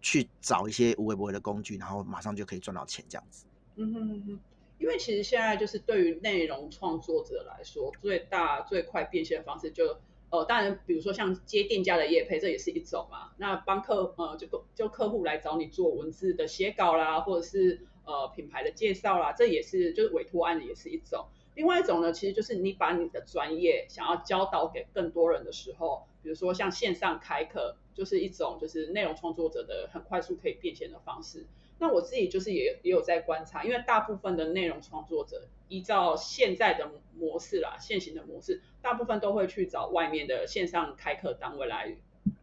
[0.03, 3.47] 去找一些无微不微的工具，然后马上就可以赚到钱这样子？
[3.77, 4.41] 嗯哼嗯哼，
[4.79, 9.99] 因为其实现在就是对于内容创作者来说，最大最快变现的方式就。
[10.31, 13.31] 呃，当然，比如说像接店家的业配，这也是一种嘛。
[13.39, 21.27] 那帮客呃，就就客户来找你做文字的写稿啦，或者是呃品牌的介绍啦，这也是就是委托案也是一种。
[21.55, 31.47] 另外一种呢，其实就是你把你的专业想要教导给更多人的时候，比如说像线上开课，就是一种就是内容创作者的很快速可以变现的方式。
[31.79, 41.97] 那我自己就是也也有在观察，因为大部分的内容创作者依照现在的模式啦，现行的模式，大部分都会去找外面的线上开课单位来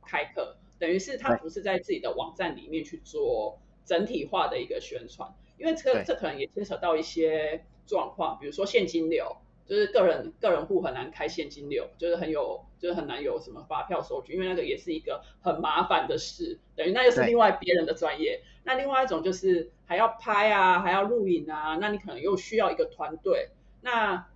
[0.06, 9.38] 开课，等于是他不是在自己的网站里面去做整体化的一个宣传，因为这个这可能也牵扯到一些状况，比如说现金流。
[9.66, 18.44] 就是个人个人户很难开现金流，就是很有，就是很难有什么发票收据，因为那个也是一个很麻烦的事，等于那又是另外别人的专业。
[18.64, 23.50] 那另外一种就是还要拍啊，还要录影啊，那你可能又需要一个团队。
[23.82, 24.28] 那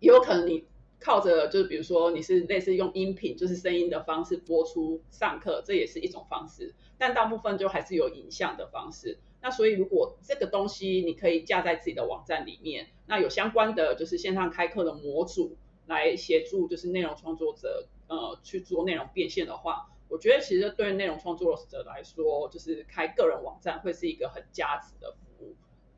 [0.00, 0.64] 也有可能你
[1.00, 6.74] 靠着就是比如说你是类似用音频，就是声音的方式播出上课，这也是一种方式。
[6.96, 9.18] 但大部分就还是有影像的方式。
[9.44, 25.54] 那所以，如果这个东西你可以架在自己的网站里面，那有相关的就是线上开课的模组来协助，就是内容创作者呃去做内容变现的话，我觉得其实对内容创作者来说，就是开个人网站会是一个很价值的服务。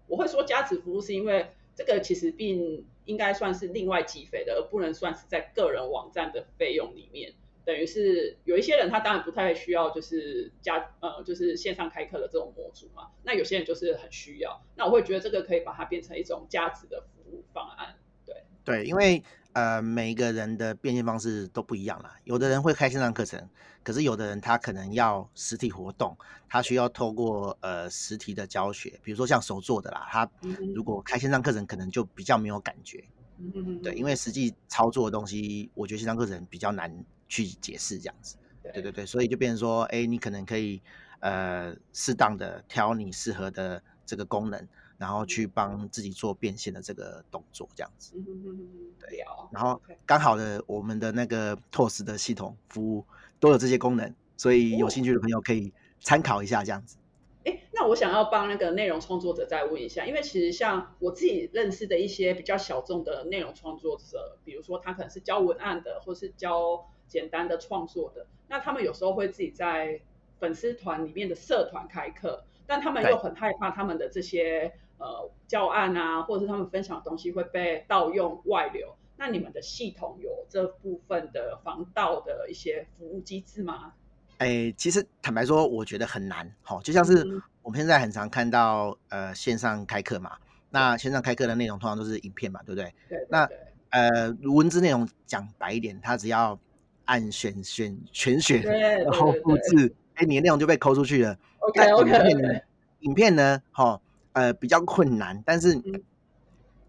[0.08, 7.32] 我会说价值服务，是因为这个其实并应该算是另外计费的，而不能算是在个人网站的费用里面。
[7.66, 13.08] 等于是有一些人，他当然不太需要，就是加呃，就是线上开课的这种模组嘛。
[13.24, 14.62] 那有些人就是很需要。
[14.76, 17.96] 那我会觉得这个可以把它变成一种价值的服务方案。
[18.24, 19.20] 对对，因为
[19.52, 22.14] 呃，每一个人的变现方式都不一样啦。
[22.22, 23.48] 有的人会开线上课程，
[23.82, 26.16] 可是有的人他可能要实体活动，
[26.48, 30.30] 他需要透过呃实体的教学，比如说像手做的啦，他
[30.72, 33.02] 如果开线上课程，可能就比较没有感觉。
[33.38, 38.36] 嗯对，因为实际操作的东西，我觉得线上课程比较难去解释这样子。
[38.62, 40.80] 对对对，所以就变成说，哎，你可能可以
[41.20, 44.68] 呃适当的挑你适合的这个功能。
[44.98, 48.14] 然后去帮自己做变现的这个动作，这样子。
[48.16, 49.22] 嗯嗯嗯嗯，对。
[49.52, 53.04] 然后刚好的，我们的那个 TOS 的系统服务
[53.38, 56.96] 都有这些功能，所以有兴趣的朋友可以参考一下，这样子。
[57.44, 70.00] 哎，那我想要帮那个内容创作者再问一下，因为其实像我自己认识的一些比较小众的内容创作者，比如说他可能是教文案的，或是教简单的创作的，那他们有时候会自己在
[70.38, 74.72] 粉丝团里面的社团开课，但他们又很害怕他们的这些。
[74.98, 83.92] 呃，教案啊，或者是他们分享的东西会被盗用外流，那你们的系统有这部分的防盗的一些服务机制吗？
[84.38, 86.50] 哎、欸，其实坦白说，我觉得很难。
[86.62, 90.38] 好，就像是我们现在很常看到，呃，线上开课嘛，
[90.70, 92.94] 那线上开课的内容通常都是影片嘛，对不对？
[93.06, 93.26] 对，对，对。
[93.28, 93.50] 那
[93.90, 96.58] 呃，文字内容讲白一点，它只要
[97.06, 101.36] 按选选全选，然后复制，哎、欸，你的内容就被抠出去了。
[101.58, 102.10] OK OK。
[102.10, 102.60] 影片呢？
[103.00, 103.62] 影片呢？
[103.72, 104.00] 哈。
[104.32, 105.82] 呃，比较困难，但是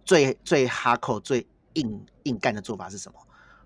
[0.03, 3.17] 最、嗯、最哈口、最硬硬干的做法是什么？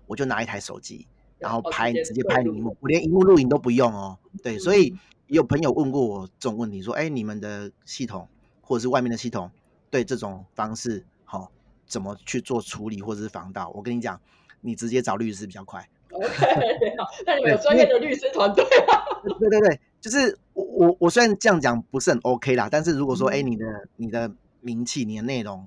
[0.06, 1.04] 我就拿一台手机，
[1.40, 4.16] 然后拍，哦、直接拍荧幕，我连荧幕录影都不用哦。
[4.40, 4.94] 对，所以
[5.26, 8.28] 有朋友问过我这种问题，说：“哎，你们的系统
[8.60, 9.50] 或者是外面的系统，
[9.90, 11.48] 对这种方式，好、哦、
[11.84, 14.20] 怎么去做处理或者是防盗？”我跟你讲，
[14.60, 15.88] 你直接找律师比较快。
[16.12, 19.04] OK，好，那你们有专业的律师团队啊？
[19.40, 20.38] 对对对，就是。
[20.54, 25.66] 我我我虽然这样讲不是很 OK 啦，但是如果说，哎、欸，你的你的名气、你的内容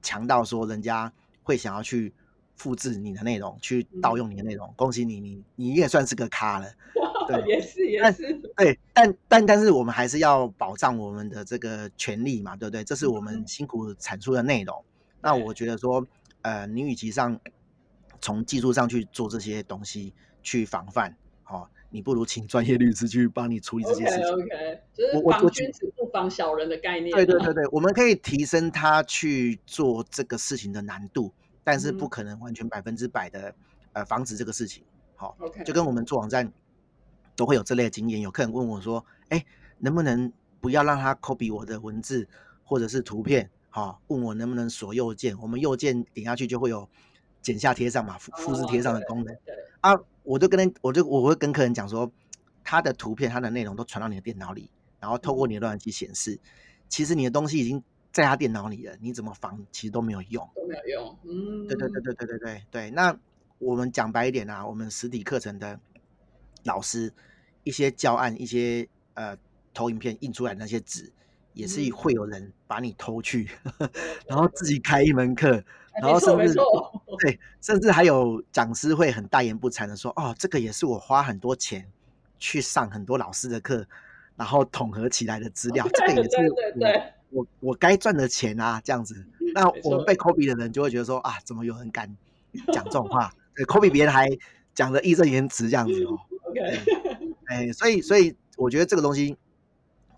[0.00, 2.10] 强到说人家会想要去
[2.56, 6.66] 复制你的内容，去盗用你的内容，恭喜你，你你也算是个咖了。
[7.28, 8.32] 对，也是也是。
[8.56, 12.82] 对，但但但是我们还是要保障我们的这个权利嘛，对不对？
[12.82, 14.82] 这是我们辛苦产出的内容。
[15.20, 16.06] 那我觉得说，
[16.40, 17.38] 呃，你与其上
[18.24, 21.68] 从技术上去做这些东西去防范，哦。
[21.90, 24.32] 你不如请专业律师去帮你处理这些事情。
[24.32, 27.12] OK，, okay 就是防君子不防小人的概念。
[27.12, 31.32] 对对对对，我们可以提升他去做这个事情的难度，
[31.62, 33.54] 但是不可能完全百分之百的
[33.92, 34.82] 呃防止这个事情。
[35.14, 36.50] 好，OK，就跟我们做网站
[37.36, 38.20] 都会有这类的经验。
[38.22, 39.44] 有客人问我说：“哎，
[39.78, 42.26] 能不能不要让他 copy 我的文字
[42.64, 43.48] 或者是图片？
[43.70, 45.38] 好，问我能不能锁右键？
[45.40, 46.88] 我们右键点下去就会有
[47.44, 49.32] 剪下贴上嘛，复复制贴上的功能。
[49.44, 52.10] 对啊。”我就跟他，我就我会跟客人讲说，
[52.64, 56.40] 他的图片、他的内容都传到你的电脑里，然后透过你的浏览器显示，
[56.88, 61.18] 其实你的东西已经在他电脑里了，你怎么防其实都没有用，都没有用。
[61.24, 62.90] 嗯，对对对对对对对对。
[62.92, 63.14] 那
[63.58, 65.78] 我们讲白一点啊，我们实体课程的
[66.62, 67.12] 老师，
[67.62, 69.36] 一些教案、一些呃
[69.74, 71.12] 投影片印出来的那些纸，
[71.52, 73.90] 也是会有人把你偷去，嗯、
[74.26, 75.62] 然后自己开一门课。
[76.00, 76.54] 然后甚至
[77.20, 81.86] 对，甚至还有讲师会很大言不惭的说：“哦，这个也是我花很多钱
[82.38, 83.86] 去上很多老师的课，
[84.34, 86.36] 然后统合起来的资料，这个也是
[87.30, 89.24] 我我我该赚的钱啊，这样子。
[89.54, 92.12] 那我们被 copy 的人就会觉得说啊，怎么有人敢
[92.72, 93.32] 讲这种话？
[93.54, 94.28] 对，copy 别人还
[94.74, 96.18] 讲的义正言辞这样子哦。
[96.50, 96.60] OK，
[97.46, 99.36] 哎，所以所以我觉得这个东西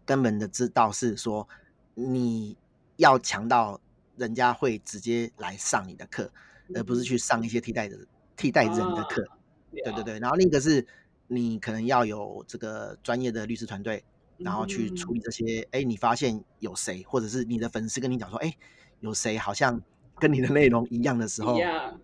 [0.06, 1.46] 根本的知道是说
[1.92, 2.56] 你
[2.96, 3.78] 要强到。
[4.16, 6.30] 人家会直接来上你的课，
[6.74, 7.98] 而不是去上一些替代的
[8.36, 9.22] 替代人的课。
[9.24, 9.38] 啊、
[9.72, 10.86] 对对对，然后另一个是，
[11.28, 14.02] 你可能要有这个专业的律师团队，
[14.38, 15.68] 然后去处理这些。
[15.70, 18.56] 哎、嗯，你发现有谁，或者是你的粉丝跟你讲说，哎，
[19.00, 19.80] 有谁好像
[20.18, 21.58] 跟你的内容一样的时候，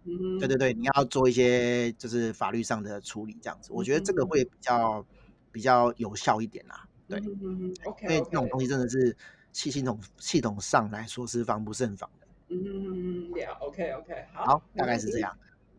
[0.04, 5.06] 嗯、对对对，你要做一些就是法律上的处理，这样子，我觉得这个会比较
[5.50, 6.86] 比较有效一点啦。
[7.08, 9.16] 对，因为那种东西真的是。
[9.52, 12.26] 系系统系统上来说是防不胜防的。
[12.48, 15.36] 嗯嗯嗯嗯，Yeah，OK OK，好，好，大概是这样。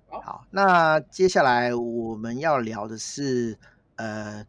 [0.07, 3.57] 好，好，那接下来我们要聊的是
[3.95, 4.45] 呃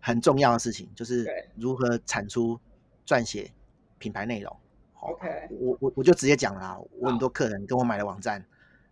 [0.00, 2.58] 很重要的事情，就是如何产出
[3.06, 3.50] 撰写
[3.98, 4.56] 品牌内容。
[5.00, 8.44] OK，我我我就直接讲了啦，我很多客人跟我买了网站，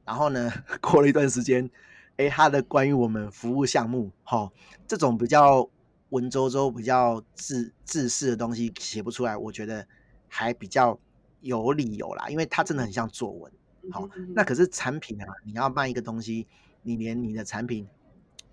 [0.05, 1.69] 然后呢 过了一段时间，
[2.17, 4.51] 哎，他的关于我们服务项目，哈，
[4.87, 5.69] 这种比较。
[6.13, 9.87] 文绉绉比较自自式的东西写不出来，我觉得
[10.29, 10.99] 还比较
[11.41, 13.53] 有理由啦，因为它真的很像作文。
[13.91, 16.47] 好，那可是产品啊，你要卖一个东西，
[16.83, 17.89] 你连你的产品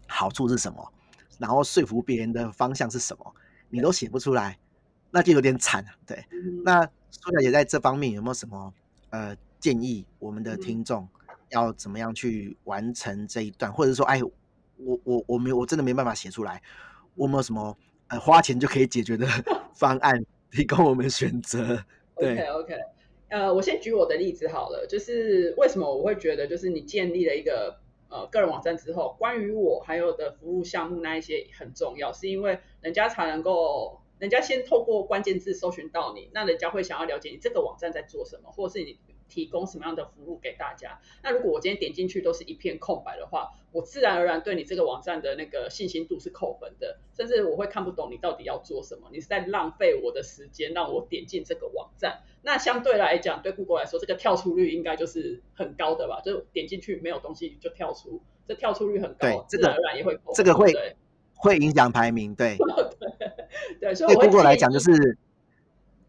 [0.07, 0.91] 好处是什么，
[1.37, 3.35] 然后说服别人的方向是什么，
[3.69, 4.57] 你都写不出来，
[5.11, 5.91] 那就有点惨啊。
[6.05, 6.25] 对，
[6.63, 8.73] 那苏小姐在这方面有没有什么
[9.09, 10.05] 呃建议？
[10.17, 11.07] 我们的听众
[11.49, 14.23] 要怎么样去完成这一段，或者说，哎，
[14.77, 16.61] 我我我没我真的没办法写出来，
[17.19, 17.77] 我们有什么
[18.08, 19.27] 呃花钱就可以解决的
[19.75, 21.84] 方案提供我们选择？
[22.15, 22.73] 对，OK OK，
[23.29, 27.77] 呃，我先举我的例子好了，就是为什么我会觉得，就是你建立了一个
[28.10, 33.99] 呃个人网站之后，关于我还有的服务项目那一些很重要，是因为人家才能够。
[34.19, 40.99] 人家先透过关键字搜寻到你，那人家会想要了解你这个网站在做什么，或者是你提供什么样的服务给大家。
[41.23, 52.23] 那如果我今天点进去都是一片空白的话，我自然而然对你这个网站的那个信心度是扣分的，甚至我会看不懂你到底要做什么，你是在浪费我的时间让我点进这个网站。
[52.41, 56.21] 那相对来讲，对 Google 来说，这个跳出率应该就是很高的吧？
[56.25, 60.95] 就点进去没有东西就跳出，这跳出率很高，对，自然而然也会扣分，这个会对。
[61.41, 62.57] 会影响排名，对。
[63.79, 65.17] 对，所以对 Google 来讲，就是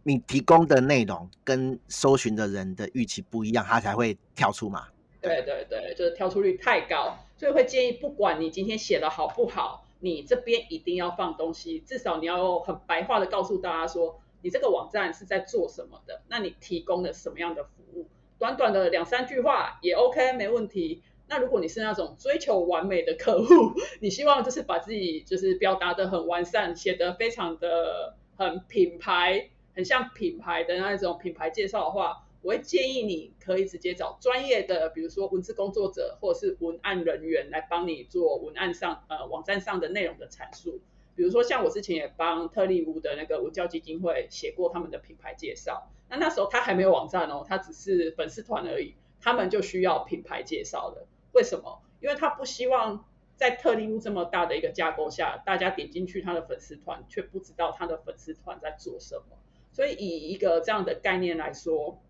[0.03, 4.89] 你提供的内容跟搜寻的人的预期不一样，它才会跳出嘛。
[5.21, 18.07] 对对对，就是跳出率太高，所以会建议，不管你今天写的好不好，你这边一定要放东西，至少你要很白话的告诉大家说，你这个网站是在做什么的，那你提供了什么样的服务，
[18.39, 21.03] 短短的两三句话也 OK，没问题。
[21.29, 29.51] 那如果你是那种追求完美的客户，你希望就是把自己就是表达得很完善，写得非常的很品牌，
[29.81, 40.83] 很像品牌的那一种品牌介绍的话，我会建议你可以直接找专业的，比如说文字工作者或者是文案人员来帮你做文案上呃网站上的内容的阐述。
[41.17, 51.09] 比如说像我之前也帮特立屋的那个文教基金会写过他们的品牌介绍，那那时候他还没有网站哦，他只是粉丝团而已，他们就需要品牌介绍了。
[51.33, 51.81] 为什么？
[52.03, 59.39] 因为他不希望在特立屋这么大的一个架构下，大家点进去他的粉丝团，却不知道他的粉丝团在做什么。
[59.73, 62.01] 所以以一个这样的概念来说，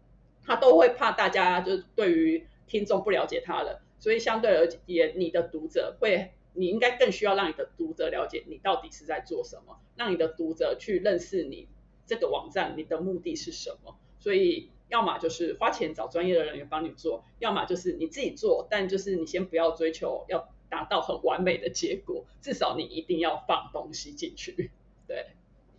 [0.45, 3.83] 他都会怕大家就对于听众不了解他了。
[3.99, 11.69] 所以相对而言，你的读者会，你应该更需要让你的读者了解你到底是在做什么，让你的读者去认识你
[12.07, 13.97] 这个网站，你的目的是什么。
[14.19, 14.71] 所以。
[14.91, 24.73] 要么就是花钱找专业的人员帮你做，要么就是你自己做，但就是你先不要追求要达到很完美的结果，至少你一定要放东西进去。
[25.07, 25.27] 对，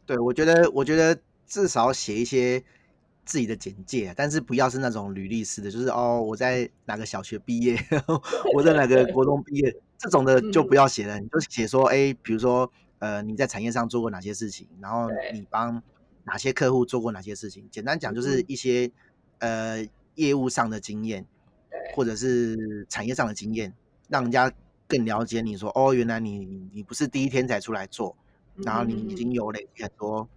[0.05, 1.19] 对，我觉得，我觉得
[1.51, 2.63] 至少写一些
[3.25, 7.77] 自己的简介，但是不要是那种履历式的，就是哦，我在哪个小学毕业，
[8.55, 15.83] 我在哪个国中毕业，这种的就不要写了，嗯、你就写说，哎，比如说，呃，你在产业上做过哪些事情，然后你帮。
[16.23, 17.67] 哪些客户做过哪些事情？
[17.71, 18.91] 简单讲就是一些、
[19.39, 21.25] 嗯、呃业务上的经验，
[21.95, 23.73] 或者是产业上的经验，
[24.07, 24.53] 让人家
[24.87, 28.15] 更了解你说哦，原来你你不是第一天才出来做，
[28.57, 30.29] 然后你已经有累积很多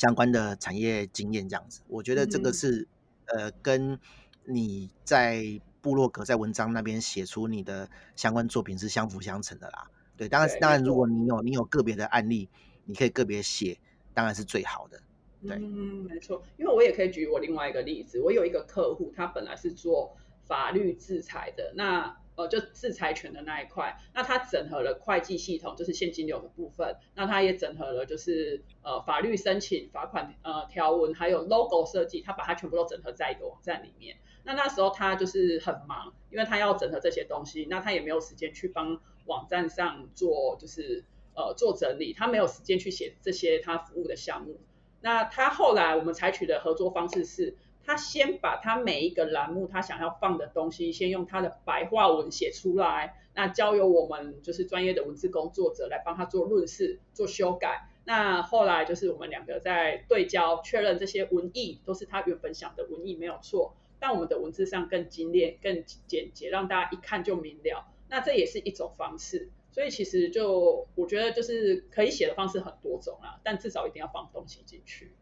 [0.00, 1.82] 相关的产业经验这样子。
[1.88, 2.88] 我觉得这个是、
[3.26, 4.00] 嗯、呃跟
[4.44, 7.86] 你在部落格在文章那边写出你的
[8.16, 9.90] 相关作品是相辅相成的啦。
[10.16, 12.48] 对，当然当然如果你有你有个别的案例，
[12.86, 13.78] 你可以个别写。
[14.12, 15.00] 当然是最好的，
[15.46, 34.16] 对，嗯，没错，因为我也可以举我另外一个例子，我有一个客户，他本来是做法律制裁的，那呃就制裁权的那一块，那他整合了会计系统，就是现金流的部分，那他也整合了就是呃法律申请、罚款呃条文，还有 logo 设计，他把它全部都整合在一个网站里面。
[34.44, 41.04] 那那时候他就是很忙，因为他要整合这些东西，那他也没有时间去帮网站上做就是。
[41.32, 44.60] 呃，做整理，他没有时间去写这些他服务的项目。
[45.00, 57.88] 那他后来我们采取的合作方式是，他先把他每一个栏目他想要放的东西，先用他的白话文写出来，那交由我们就是专业的文字工作者来帮他做润饰、做修改。
[58.04, 67.86] 那后来就是我们两个在对焦确认这些文意都是他原本想的文意没有错，但我们的文字上更精炼、更简洁，让大家一看就明了。
[68.08, 69.50] 那这也是一种方式。
[69.72, 75.12] 所以其实就我觉得就是可以写的方式很多种啊，但至少一定要放东西进去。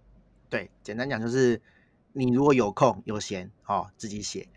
[0.48, 1.60] 对，简单讲就是
[2.12, 4.48] 你如果有空有闲哦，自己写；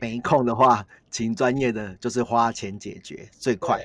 [0.00, 3.80] 没空的话，请专业的，就是花钱解决最快。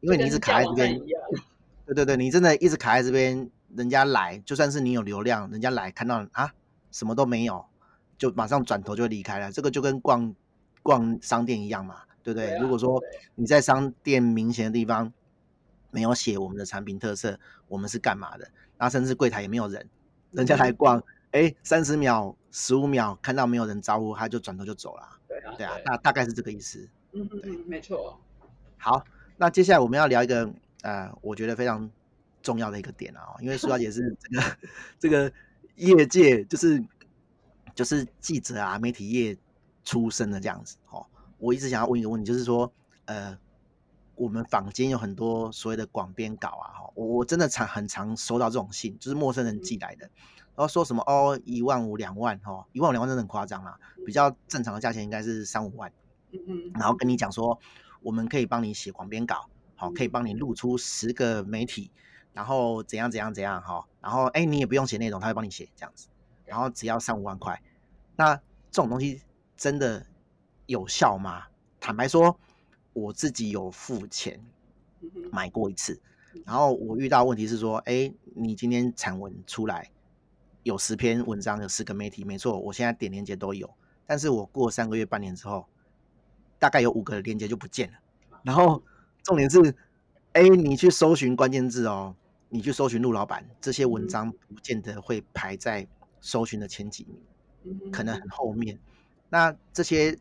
[0.00, 1.00] 因为你一直卡在这边，
[1.86, 6.52] 对对对，你真的一直卡在这边，人家来就算是你有流量，人家来看到啊
[6.90, 7.64] 什么都没有，
[8.18, 9.52] 就马上转头就离开了。
[9.52, 10.34] 这个就跟逛
[10.82, 12.02] 逛商店一样嘛。
[12.24, 12.50] 对不对？
[12.50, 13.02] 对啊，如果说
[13.34, 15.12] 你在商店明显的地方
[15.90, 17.36] 没有写我们的产品特色，
[17.66, 18.48] 我们是干嘛的？
[18.78, 19.84] 然后甚至柜台也没有人，
[20.30, 25.18] 人家来逛，哎，三十秒、十五秒看到没有人招呼，他就转头就走了。
[25.26, 26.88] 对啊，对啊，大大概是这个意思。
[27.12, 28.20] 嗯嗯嗯，没错。
[28.78, 29.02] 好，
[29.36, 30.48] 那接下来我们要聊一个
[30.82, 31.90] 呃，我觉得非常
[32.42, 34.56] 重要的一个点啊，因为苏小姐是 这个
[34.98, 35.32] 这个
[35.76, 36.84] 业界就是
[37.74, 39.36] 就是记者啊、媒体业
[39.82, 41.06] 出身的这样子哦。
[41.38, 42.70] 我一直想要问一个问题，就是说，
[43.06, 43.36] 呃，
[44.14, 50.10] 我们坊间有很多所谓的广编稿啊，哈，我我真的常很常收到这种信，就是陌生人寄来的，
[50.54, 55.90] 然后说什么哦，一万五两万，哈，一万五两万真的很夸张啦，比较正常的价钱应该是三五万，
[56.30, 57.58] 嗯嗯，然后跟你讲说，
[58.02, 61.90] 我们可以帮你写广编稿，好，可以帮你录出十个媒体，
[62.32, 66.08] 然后怎样怎样怎样，哈，然后哎，你也不用写内容，他会帮你写这样子，
[66.44, 67.62] 然后只要三五万块，
[68.16, 68.42] 那这
[68.82, 69.22] 种东西
[69.56, 70.06] 真的
[70.66, 71.44] 有效吗？
[71.80, 72.38] 坦白说，
[72.92, 74.38] 我自己有付钱
[75.32, 76.00] 买过一次，
[76.44, 79.90] 然后我遇到问题是说，哎，你今天产文出来
[80.62, 83.68] 有十篇文章，有十个媒体，没错，我现在点连接都有，
[84.06, 85.66] 但是我过三个月、半年之后，
[86.58, 87.98] 大概有五个连接就不见了。
[88.42, 88.82] 然后
[89.22, 89.74] 重点是，
[90.32, 92.14] 哎，你去搜寻关键字哦，
[92.48, 95.86] 你去搜寻陆老板这些文章，不见得会排在
[96.20, 97.06] 搜寻的前几
[97.62, 98.78] 名，可能很后面。
[99.28, 100.18] 那这些。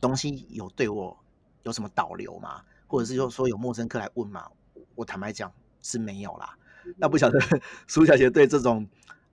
[0.00, 1.16] 东西有对我
[1.62, 2.60] 有什么导流吗？
[2.86, 4.46] 或者是说说有陌生客来问吗？
[4.94, 5.50] 我坦白讲
[5.80, 6.54] 是没有啦。
[6.98, 7.40] 那不晓得
[7.86, 8.86] 苏小姐对这种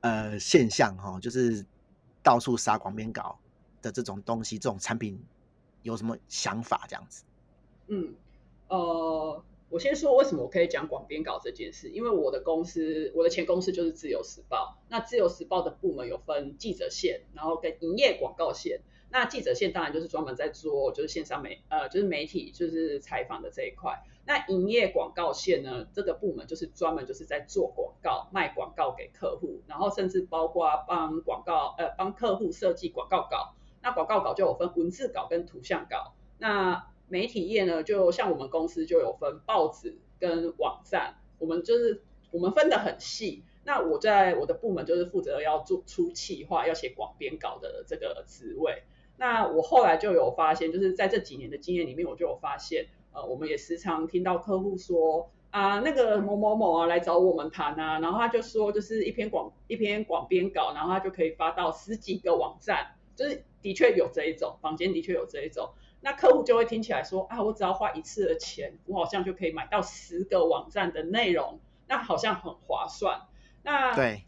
[0.03, 1.65] 呃现象哈，就是
[2.21, 3.39] 到处撒广编稿
[3.81, 5.17] 的这种东西，这种产品
[5.81, 6.85] 有什么想法？
[6.87, 7.23] 这样子？
[7.87, 8.13] 嗯，
[8.67, 14.77] 呃，我先说为什么我可以讲广编稿这件事，因为我的公司，我的前公司就是自由时报。
[14.89, 18.81] 那自由时报的部门有分记者线，然后跟营业广告线。
[19.09, 24.03] 那记者线当然就是专门在做就是线上媒呃就是媒体就是采访的这一块。
[24.25, 33.53] 那营业广告线呢，这个部门就是专门就是在做广告卖广告给客户，然后甚至包括帮广告呃帮客户设计广告稿。
[33.81, 36.13] 那广告稿就有分文字稿跟图像稿。
[36.37, 42.01] 那媒体业呢，就像我们公司就有分报纸跟网站，我们就是
[42.31, 43.43] 我们分得很细。
[43.65, 48.83] 那我在我的部门就是负责要做出企划要写广编稿的这个职位。
[49.17, 65.69] 那我后来就有发现，就是在这几年的经验里面，我就有发现，呃，我们也时常听到客户说啊，那个某某某啊来找我们谈啊，然后他就说，就是一篇广一篇广编稿，然后他就可以发到十几个网站，就是的确有这一种，坊间的确有这一种，
[66.01, 73.21] 那客户就会听起来说啊，我只要花一次的钱，我好像就可以买到十个网站的内容，那好像很划算。
[73.61, 74.25] 那对，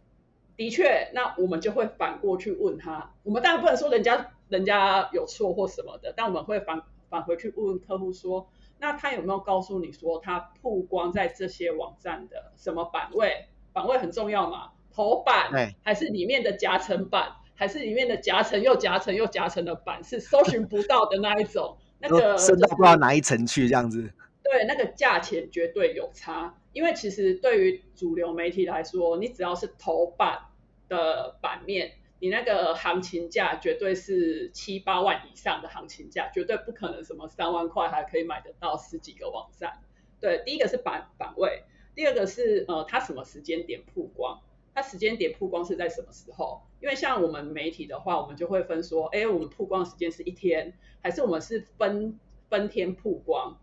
[0.55, 4.31] 的确，那我们就会反过去问他，我们当然不能说人家。
[4.47, 8.47] 人家有错或什么的，但我们会反返回去问问客户说，
[8.79, 13.47] 那他有没有告诉你说他曝光在这些网站的什么版位？
[13.73, 14.71] 版位很重要嘛？
[14.93, 15.49] 头版，
[15.83, 21.77] 还是里面的夹层版，还是里面的夹层又夹层又夹层的版，是搜寻不到的那一种？
[21.99, 24.01] 那个升到不知道哪一层去这样子？
[24.43, 30.39] 对，那个价钱绝对有差，因为其实对于主流媒体来说，你只要是头版
[30.87, 31.93] 的版面。
[32.19, 39.81] 你那个行情价绝对是七八万以上的行情价，绝对不可能什么三万块还可以买得到十几个网站。
[40.19, 41.63] 对，第一个是版版位，
[41.93, 44.41] 第二个是呃，它什么时间点曝光？
[44.73, 46.61] 它时间点曝光是在什么时候？
[46.81, 53.57] 因为像我们媒体的话，我们就会分说，哎，我们曝光时间是一天，还是我们是分分天曝光？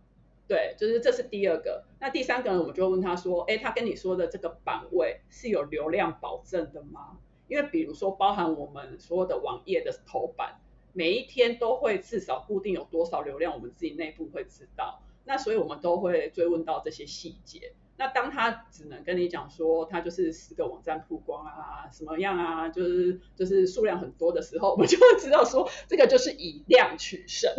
[0.46, 1.84] 对，就是这是第二个。
[2.00, 7.18] 那第三个呢，我们就问他说，哎，他跟你说的这个版位是有流量保证的吗？
[7.52, 10.58] 因为比如说，包含我们所有的网页的头版，
[10.94, 15.02] 每一天都会至少固定有多少流量，我们自己内部会知道。
[15.26, 17.74] 那所以我们都会追问到这些细节。
[17.98, 27.52] 那当他只能跟你讲说，他就是十个网站曝光啊，什么样啊，就是就是数量很多的时候，我们就会知道说，这个就是以量取胜，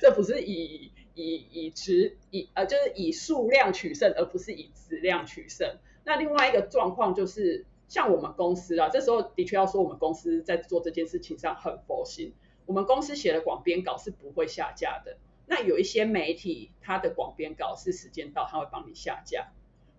[0.00, 5.76] 这不是以以以质以呃，就是以数量取胜，而不是以质量取胜。
[6.04, 7.66] 那另外一个状况就是。
[7.88, 12.32] 像我们公司啊，这时候的确要说我们公司在做这件事情上很佛心。
[12.66, 15.18] 我们公司写的广编稿是不会下架的。
[15.46, 19.48] 那有一些媒体，它的广编稿是时间到，他会帮你下架，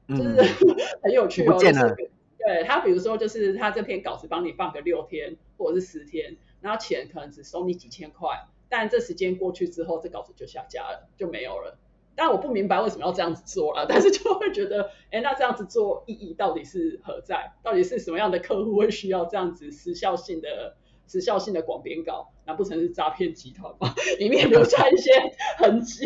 [0.10, 1.60] 就是、嗯、很有趣哦。
[1.60, 1.96] 就是、
[2.40, 11.78] 对他，比如说就是他这篇稿子帮你放个六天或者是十天，然后钱可能只收你几千块，但这时间过去之后，这稿子就下架了，就没有了。
[12.16, 17.54] 但我不明白为什么要这样子做啊， 但是就会觉得，哎，那这样子做意义到底是何在？
[17.62, 20.76] 到底是什么样的客户会需要这样子时效性的、
[21.08, 22.32] 时效性的广编稿？
[22.46, 23.94] 难不成是诈骗集团吗？
[24.20, 25.12] 里面留下一些
[25.58, 26.06] 痕迹？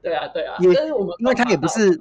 [0.00, 0.56] 对啊，对啊。
[0.60, 1.98] 因为我们，因为它也不是，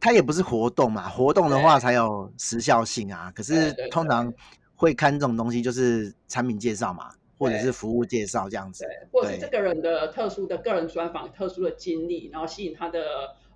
[0.00, 3.32] 它也不是活动嘛，活动的话才有时效性啊。
[3.34, 4.32] 可是通常
[4.76, 7.10] 会看这种东西，就是产品介绍嘛。
[7.38, 13.00] 或者是服务介绍这样子，对，或者是这个人的特殊的个人专访、特殊的经历，然后吸引他的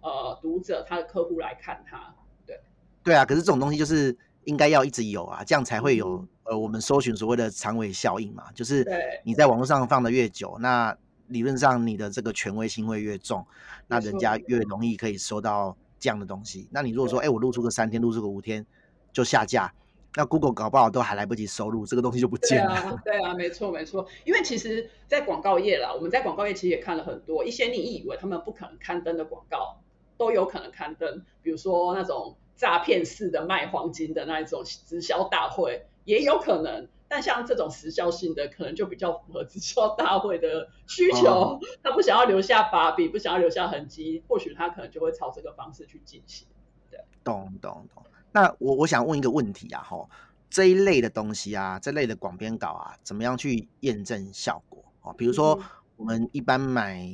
[0.01, 2.15] 呃读者、他的客户来看他。
[2.47, 2.61] 对，
[3.03, 3.25] 对啊。
[3.25, 8.45] 可是这种东西就是应该要一直有啊，这样才会有呃我们搜寻所谓的长尾效应嘛。
[8.55, 8.87] 就是
[9.25, 10.97] 你在网络上放的越久，那
[11.29, 13.45] 理论上你的这个权威性会越重，
[13.89, 16.69] 那人家越容易可以收到这样的东西。
[16.71, 18.67] 那你如果说，哎，我露出个三天，露出个五天
[19.13, 19.73] 就下架，
[20.15, 22.75] 那 Google 搞不好都还来不及收录，这个东西就不见了。
[22.75, 24.07] 对啊， 对啊，没错没错。
[24.25, 29.81] 因为其实，在广告业啦，我们在广告业其实也看了很多一些你以为他们不可能刊登的广告，
[30.19, 31.25] 都有可能刊登。
[31.43, 36.89] 比如说那种诈骗式的卖黄金的那一种直销大会，也有可能。
[37.09, 41.29] 但像这种时效性的，可能就比较符合直销大会的需求。
[41.29, 46.47] 哦、他不想要留下把柄，不想要留下痕迹，或许他可能就会朝这个方式去进行。
[46.91, 48.03] 对，懂懂懂。
[48.33, 50.09] 那我我想问一个问题啊，吼，
[50.51, 54.85] 这一类的东西啊，这类的广编稿啊，怎么样去验证效果？
[55.03, 55.59] 哦，比如说
[55.97, 57.07] 我们一般买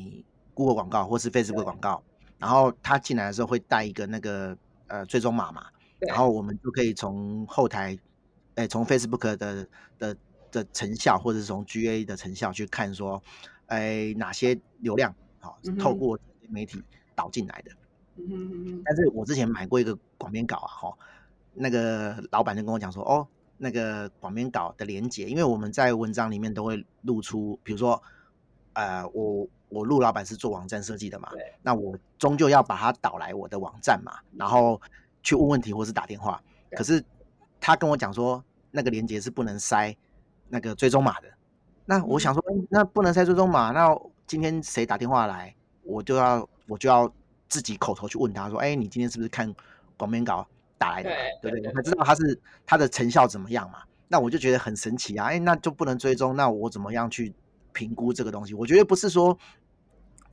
[0.55, 2.03] Google 广告或是 Facebook 广告，
[2.39, 4.57] 然后他进来的时候会带一个那个
[4.87, 5.67] 呃追踪码嘛，
[5.99, 7.99] 然后我们就可以从后台。
[8.55, 9.69] 哎，从 Facebook 的
[10.01, 10.17] 的
[10.51, 13.23] 的成效，或者是从 GA 的成效去看，说，
[13.67, 16.83] 哎，哪些流量好、哦、透过媒体
[17.15, 17.71] 导进来的。
[17.71, 17.77] 嗯
[18.27, 18.83] 哼嗯哼。
[18.85, 20.95] 但是我之前买过一个广编稿啊，哈、哦，
[21.55, 28.03] 那个老板就跟我讲说，哦，那个广编稿的连接，因为我们在文章里面都会露出，比如说，
[28.73, 31.29] 呃，我我陆老板是做网站设计的嘛，
[31.63, 34.81] 那我终究要把它导来我的网站嘛，然后
[35.23, 36.43] 去问问题或是打电话，
[36.73, 37.05] 可是
[37.61, 38.43] 他跟我讲说。
[38.71, 39.97] 那个连接是不能塞
[40.51, 41.29] 那个追踪码的。
[41.87, 47.11] 那我想说，那不能塞追踪码，那今天谁打电话来，我就要我就要
[47.49, 49.55] 自己口头去问他说，哎，你今天是不是看
[49.97, 50.47] 广编稿
[50.77, 51.11] 打来的？
[51.43, 53.79] 对对对，他知道他是他的成效怎么样嘛？
[54.09, 55.27] 那我就觉得很神奇啊！
[55.27, 57.35] 哎，那就不能追踪，那我怎么样去
[57.73, 58.55] 评估这个东西？
[58.55, 59.39] 我觉得不是说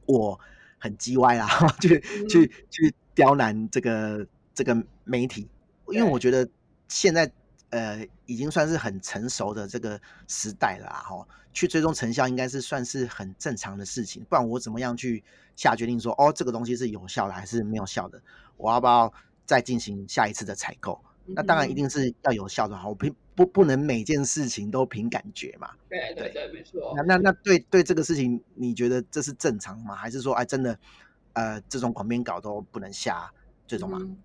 [0.06, 0.40] 我
[0.78, 1.48] 很叽歪啊，
[1.82, 2.00] 去
[2.30, 5.48] 去去刁难这个这个媒体，
[5.88, 6.48] 因为我觉得
[6.88, 7.32] 现在。
[7.72, 15.24] 呃，已经算是很成熟的这个时代了哈，去追踪成效应该是算是很正常的事情，不然我怎么样去
[15.56, 18.22] 下决定说，哦，这个东西是有效的还是没有效的？
[18.58, 19.12] 我要不要
[19.46, 21.02] 再进行下一次的采购？
[21.28, 25.72] 嗯、那当然一定是要有效的哈，我凭不不能每件事情都凭感觉嘛。
[25.90, 26.94] 对对对，没错。
[26.96, 29.96] 那那那对对这个事情，你觉得这是正常吗？
[29.96, 30.78] 还是说，哎，真的，
[31.34, 33.30] 呃，这种广编稿都不能下
[33.68, 33.98] 追踪吗？
[34.00, 34.16] 嗯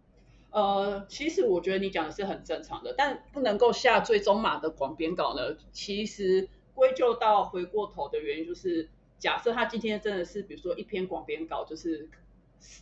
[0.51, 8.89] 呃，其实我觉得你讲的是很正常的，但不能够下追踪码的广编稿呢，其实归咎到回过头的原因就是，
[9.19, 12.09] 假设他今天真的是，比如说一篇广编稿，就是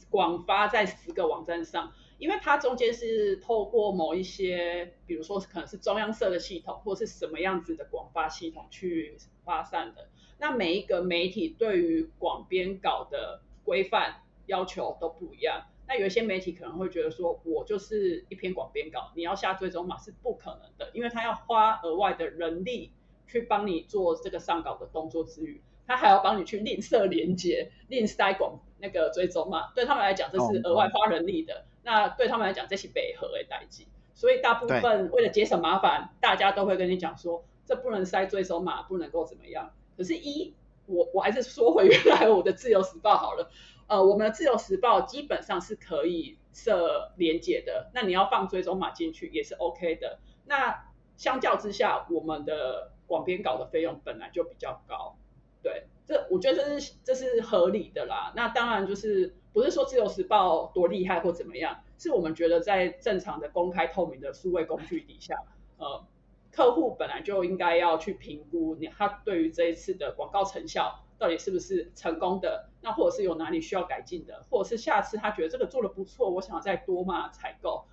[0.09, 10.09] 广发在十个网站上，因为它中间是透过某一些，比如说可能是中央社的系统，或是什么样子的广发系统去发散的，
[10.39, 15.67] 那每一个媒体对于广编稿的规范要求都不一样。
[15.89, 22.93] 那有一些媒体可能会觉得说，我就是一篇广编稿，你要下追踪码是不可能的，因为他要花额外的人力
[23.27, 31.55] 去帮你做这个上稿的动作之余，他还要帮你去另设连接、另塞广那个追踪码，对他们来讲这是额外花人力的。
[31.55, 39.73] 哦、那对他们来讲这是北河的代际，所以大部分为了节省麻烦，大家都会跟你讲说，这不能塞追踪码，不能够怎么样。
[39.97, 43.51] 可是一，一我我还是说回原来我的自由时报好了。
[43.89, 50.19] 呃，我们的自由时报基本上是可以设连接的，那你要放追踪码进去也是 OK 的。
[50.45, 50.85] 那
[51.17, 55.17] 相较之下，我们的广编稿的费用本来就比较高，
[55.63, 58.33] 对，这我觉得这是这是合理的啦。
[58.37, 65.35] 那当然就是不是说自由时报多厉害或怎么样，是我们觉得在正常的公开透明的数位工具底下，
[65.79, 66.05] 呃，
[66.53, 71.05] 客户本来就应该要去评估你他对于这一次的广告成效。
[71.19, 72.69] 到底是不是成功的？
[72.81, 74.47] 那或者是有哪里需要改进的？
[74.51, 77.85] 或者是下次他觉得这个做的不错，我想要再多嘛采购。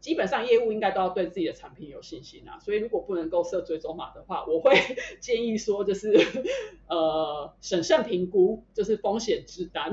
[0.00, 2.58] 基本上业务应该都要对自己的产品有信心啊。
[2.58, 4.74] 所以如果不能够设追踪码的话，我会
[5.18, 6.12] 建议说就是
[6.88, 9.92] 呃审慎评估，就是风险之担。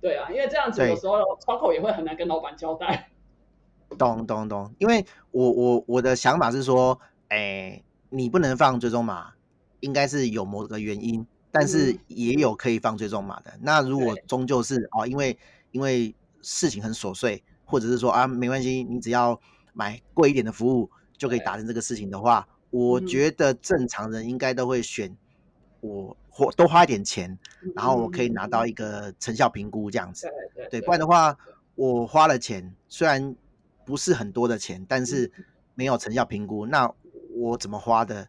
[0.00, 3.10] 对啊，因为这样子有时候窗口也会很难跟老板交代。
[3.98, 6.98] 懂懂懂，因为我我我的想法是说，
[7.28, 9.34] 哎，你不能放追踪码，
[9.80, 11.26] 应该是有某个原因。
[11.56, 13.52] 但是也有可以放追踪码的。
[13.52, 15.38] 嗯、那如果终究是哦，因为
[15.70, 19.40] 因为事情很琐碎，或者是说啊没关系，你只要
[19.72, 25.16] 买贵一点的服务就可以达成这个事情的话，我觉得正常人应该都会选
[25.80, 27.38] 我或多花一点钱，
[27.76, 30.26] 然后我可以拿到一个成效评估这样子。
[30.56, 31.38] 对，对，不然的话，
[31.76, 33.36] 我花了钱，虽然
[33.84, 35.30] 不是很多的钱，但是
[35.76, 36.92] 没有成效评估，那
[37.36, 38.26] 我怎么花的，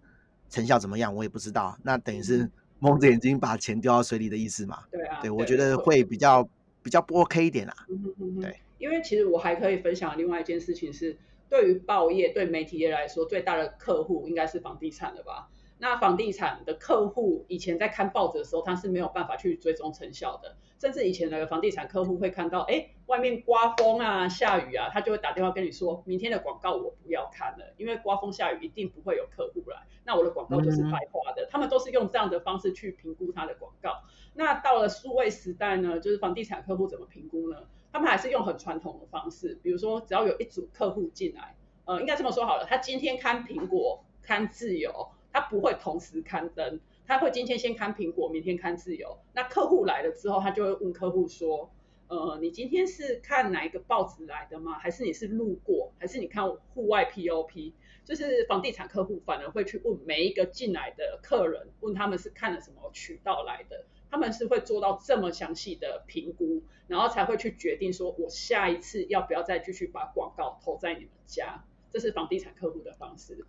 [0.48, 1.76] 成效怎么样，我也不知道。
[1.82, 2.52] 那等于是。
[2.80, 4.84] 蒙着眼睛把钱丢到水里的意思嘛？
[4.92, 6.48] 对啊，对，我觉得会比较
[6.84, 7.74] 比较不 OK 一点啊。
[7.90, 11.18] 嗯哼哼哼对，因为其实我还可以分享另外一件事情是，
[11.50, 15.48] 对于报业、对媒体业来说，最大的客户应该是房地产的吧？
[15.78, 20.56] 那房地产的客户以前在看报纸的时候，他是没有办法去追踪成效的。
[20.80, 31.48] 甚至以前的房地产客户会看到，哎，外面刮风啊、下雨啊，他就会打电话跟你说，明天的广告我不要看了，因为刮风下雨一定不会有客户来，那我的广告就是白花的。
[31.50, 34.04] 他们都是用这样的方式去评估他的广告。
[34.34, 37.58] 那到了数位时代呢，就是房地产客户怎么评估呢？
[37.92, 41.56] 他们还是用很传统的方式，比如说只要有一组客户进来，
[41.86, 45.10] 呃，应该这么说好了，他今天看苹果、看自由。
[45.50, 49.18] 不会同时刊登，他会今天先看苹果，明天看自由。
[49.34, 51.72] 那客户来了之后，他就会问客户说
[52.08, 54.78] ：“呃，你今天是看哪一个报纸来的吗？
[54.80, 55.93] 还是你是路过？
[56.00, 57.74] 还是你看户外 POP？”
[58.04, 71.64] 就是房地产客户反而会去问每一个进来的客人，问他们是看了什么渠道来的，他们是会做到这么详细的评估，然后才会去决定说，我下一次要不要再继续把广告投在你们家。
[71.89, 73.46] 这是房地产客户的方式。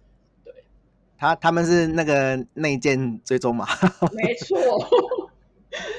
[1.19, 3.67] 他他们是那个内建追踪嘛？
[4.13, 4.57] 没错，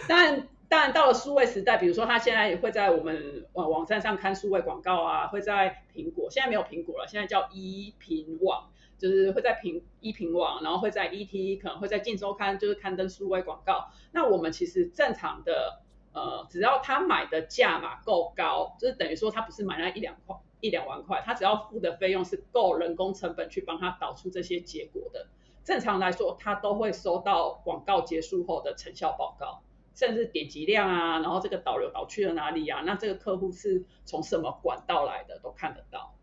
[0.08, 13.88] 但当然到了数位时代，比如说他现在也会在我们网网站上看数位广告啊，会在苹果，现在没有苹果了，现在叫一苹网，就是会在苹一苹网，然后会在 ET，可能会在镜周刊，就是刊登数位广告。
[14.12, 15.82] 那我们其实正常的，
[16.14, 20.36] 呃，只要他买的价码够高，就是等于说他不是买那一两块。
[20.60, 25.28] 一两万块，他只要付的费用是够人工成本去帮他导出这些结果的。
[25.64, 29.62] 正常来说，他都会收到广告结束后的成效报告，
[29.94, 32.82] 甚至点击量啊，然后这个导流导去了哪里啊？
[32.86, 36.16] 那这个客户是从什么管道来的，都看得到。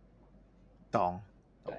[0.91, 1.21] 懂，
[1.65, 1.77] 对，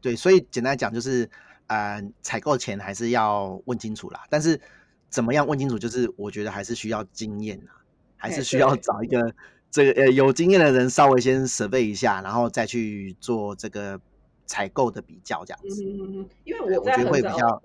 [0.00, 1.30] 对，所以简单来讲就是，
[1.68, 4.26] 呃，采购前还是要问清楚啦。
[4.28, 4.60] 但是
[5.08, 7.80] 怎么样问清楚，就是我觉得还是需要经验啊，
[8.16, 9.34] 还是需要找一个。
[9.74, 14.00] 这个呃有经验的人稍微先设备一下，然后再去做这个
[14.46, 15.82] 采购的比较，这样子。
[15.84, 17.62] 嗯，因为我在很早，我觉得会比较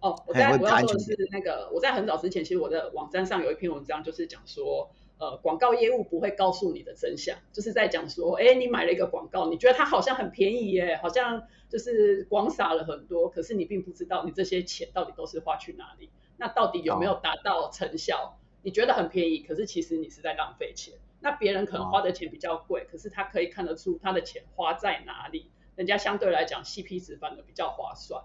[0.00, 18.34] 哦，我在我要说的是那个，我在很早之前，其实我的网站上有一篇文章，就是讲说，呃，广告业务不会告诉你的真相，就是在讲说，哎，你买了一个广告，你觉得它好像很便宜耶，好像就是广撒了很多，可是你并不知道你这些钱到底都是花去哪里，那到底有没有达到成效？
[18.34, 20.94] 哦，你觉得很便宜，可是其实你是在浪费钱。
[21.22, 28.22] 那别人可能花的钱比较贵，可是他可以看得出他的钱花在哪里，人家相对来讲 CP 值反而比较划算。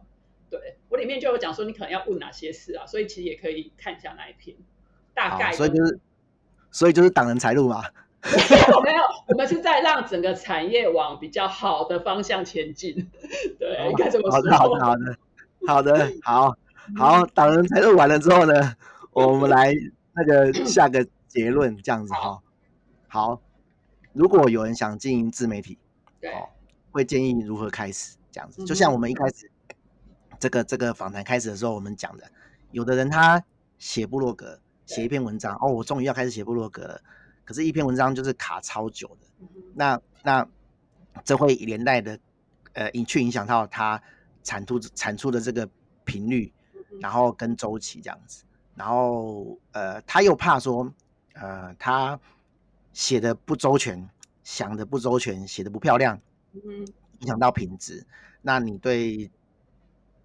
[0.49, 4.57] 对，我里面就有讲说你可能要问哪些事啊，所以其实也可以看一下那一篇，
[5.13, 5.51] 大概。
[5.51, 5.99] 所以就是，
[6.71, 7.83] 所以就是挡人财路嘛。
[8.83, 13.09] 没有，我们是在让整个产业往比较好的方向前进。
[13.59, 14.51] 对，应该这么说。
[14.51, 15.17] 好的，好的，
[15.67, 16.57] 好的，好的，好，
[16.97, 18.73] 好，挡人财路完了之后呢，
[19.11, 19.71] 我们来
[20.13, 22.41] 那个下个结论，这样子哈。
[23.07, 23.41] 好，
[24.13, 25.77] 如果有人想经营自媒体，
[26.19, 26.49] 对，哦，
[26.91, 28.17] 会建议如何开始？
[28.29, 29.49] 这样子，就像我们一开始
[30.37, 32.29] 这个这个访谈开始的时候，我们讲的，
[32.71, 33.41] 有的人他
[33.79, 37.01] 写部落格，写一篇文章，哦，我终于要开始写部落格了，
[37.45, 40.47] 可是，一篇文章就是卡超久的，那那
[41.23, 42.19] 这会连带的，
[42.73, 43.99] 呃，影去影响到他
[44.43, 45.67] 产出产出的这个
[46.03, 46.53] 频率，
[46.99, 48.43] 然后跟周期这样子，
[48.75, 50.93] 然后呃，他又怕说，
[51.33, 52.19] 呃，他。
[52.97, 54.09] 写的不周全，
[54.43, 56.19] 想的不周全，写的不漂亮，
[56.53, 56.83] 嗯，
[57.19, 58.03] 影响到品质。
[58.41, 59.29] 那你对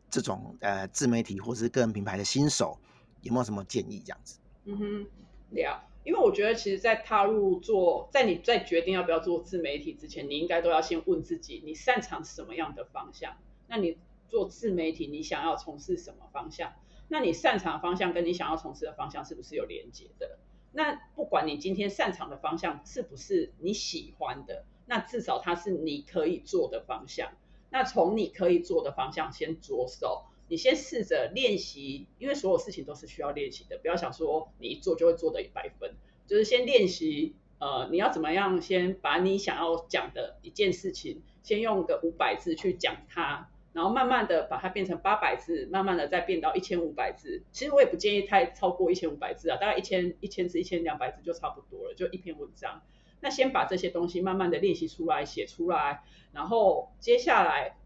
[0.09, 2.79] 这种呃自媒体或是个人品牌的新手
[3.20, 4.03] 有没有什么建议？
[4.03, 4.39] 这样子？
[4.64, 5.07] 嗯哼，
[5.51, 13.37] 了，因为我觉得其实，在踏入做，在你在决定要不要做自媒体之前，你应该都要先问自己，你擅长什么样的方向？
[13.68, 13.99] 那你
[14.29, 16.73] 做自媒体，你想要从事什么方向？
[17.09, 20.39] 那你擅长方向跟你想要从事的方向是不是有连接的？
[20.73, 27.33] 那不管你今天擅长的方向是不是你喜欢的，那至少它是你可以做的方向。
[27.70, 33.79] 那从你可以做的方向先着手，你先试着练习，因为所有事情都是需要练习的。
[33.79, 35.95] 不要想说你一做就会做的一百分，
[36.27, 37.35] 就是先练习。
[37.59, 43.49] 呃，你要怎么样先把你想要讲的一件事情，先用个五百字去讲它。
[43.73, 47.43] 然后慢慢的把它变成八百字，慢慢的再变到一千五百字。
[47.53, 52.83] 其实我也不建议太超过一千五百字啊，大概一千一千字、一千两百字就差不多了，就一篇文章。
[53.20, 56.03] 那先把这些东西慢慢的练习出来，写出来，
[56.33, 57.77] 然后接下来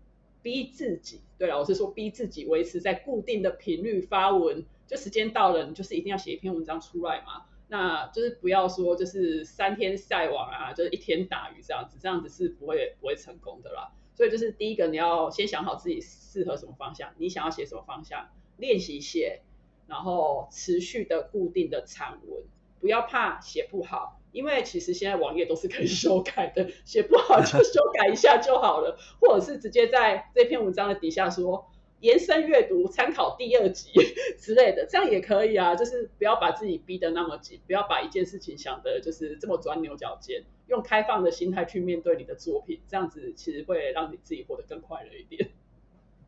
[0.42, 7.44] 逼自己，对了，我是说逼自己维持在固定的频率发文，就时间到了，你就是一定要写一篇文章出来嘛。
[7.68, 13.92] 那就是不要说就是三天晒网啊，就是一天打鱼这样子，这样子是不会不会成功的啦。
[14.16, 19.42] 所以就是第一个，你要先想好自己适合什么方向，你想要写什么方向，练习写，
[19.86, 22.42] 然后持续的固定的产文，
[22.80, 31.70] 不要怕写不好，因为其实现在网页都是可以 修改的，写不好就 修改一下就好了，或者是直接在这篇文章的底下说，
[32.00, 33.90] 延伸阅读，参考第二集
[34.38, 35.74] 之类的，这样也可以啊。
[35.74, 45.50] 就是不要把自己逼得那么紧，不要把一件事情想的就是这么钻牛角尖，用开放的心态去面对你的作品，这样子其实会让你自己活得更快乐一点。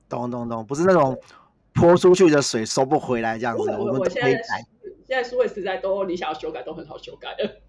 [0.09, 1.21] 懂懂懂，不是那种
[1.75, 3.71] 泼出去的水收不回来这样子。
[3.71, 4.31] 我，我，我现在
[5.07, 7.61] 现在数位时代都你想要修改都很好修改的。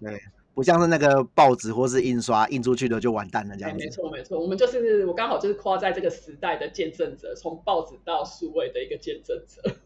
[0.00, 0.20] 对。
[0.54, 3.84] 不像是那个报纸或是印刷印出去的就完蛋了这样子。
[3.84, 9.76] 没错没错，我们就是我刚好就是跨在这个时代的见证者，从报纸到数位的一个见证者。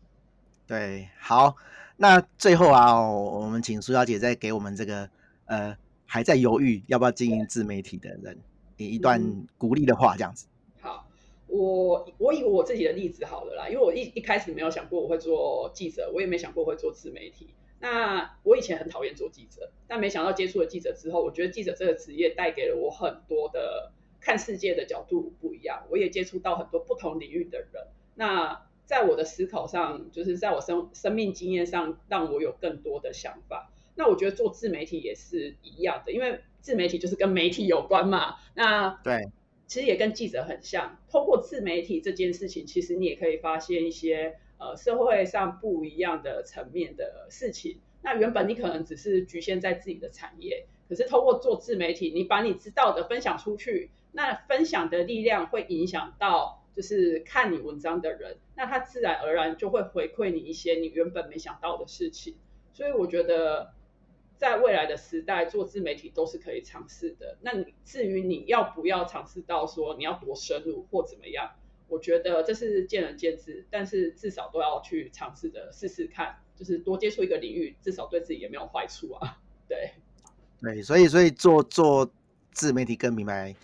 [0.66, 1.54] 对，好，
[1.98, 5.10] 那最后啊，我们请苏小姐再给我们这个
[5.44, 8.38] 呃还在犹豫要不要经营自媒体的人，
[8.78, 9.22] 给一段
[9.58, 10.46] 鼓励的话这样子。
[10.76, 11.06] 嗯、好，
[11.48, 17.48] 我我以我自己的例子好了啦，因为我一一开始没有想过我会做记者，我也没想过会做自媒体。
[17.84, 25.86] 那我以前很讨厌做记者，但没想到接触了记者之后，我觉得记者这个职业带给了我很多的看世界的角度不一样。
[25.90, 27.88] 我也接触到很多不同领域的人。
[28.14, 33.70] 那在我的思考上，就是在我生生命经验上，让我有更多的想法。
[33.96, 38.36] 那我觉得做自媒体也是一样的，因为自媒体就是跟媒体有关嘛。
[38.54, 39.28] 那对，
[39.66, 40.96] 其实也跟记者很像。
[41.10, 44.38] 通过自媒体这件事情，其实你也可以发现一些。
[44.64, 62.36] 呃，社会上不一样的层面的事情，那原本你可能只是局限在自己的产业，可是通过做自媒体，你把你知道的分享出去，那分享的力量会影响到就是看你文章的人，那他自然而然就会回馈你一些你原本没想到的事情，
[62.72, 63.74] 所以我觉得
[64.38, 67.36] 在未来的时代做自媒体都是可以尝试的。
[67.42, 71.52] 那你至于你要不要尝试到说你要多深入或怎么样？
[71.94, 79.38] 我觉得这是见仁见智，但是至少都要去尝试的试试看，就是多接触一个领域，至少对自己也没有坏处啊。
[79.68, 79.92] 对，
[80.60, 82.10] 对，所以所以做做
[82.50, 83.54] 自媒体更明白，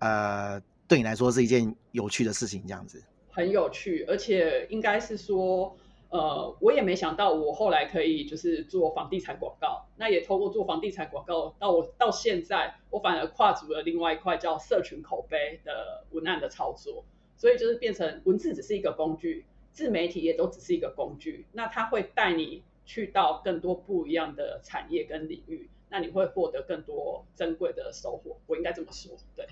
[0.00, 3.00] 呃，对你来说是一件有趣的事情，这样子。
[3.30, 5.76] 很有趣，而且应该是说，
[6.08, 17.04] 呃，我也没想到我后来可以就是做房地产广告，那也透过做房地产广告，到我到现在，我反而跨足了另外一块叫社群口碑的文案的操作。
[17.36, 21.46] 所以就是变成文字只是一个工具，自媒体也都只是一个工具。
[21.52, 28.38] 那它会带你去到更多不一样的产业跟领域，那你会获得更多珍贵的收获。
[28.46, 29.46] 我应该这么说，对。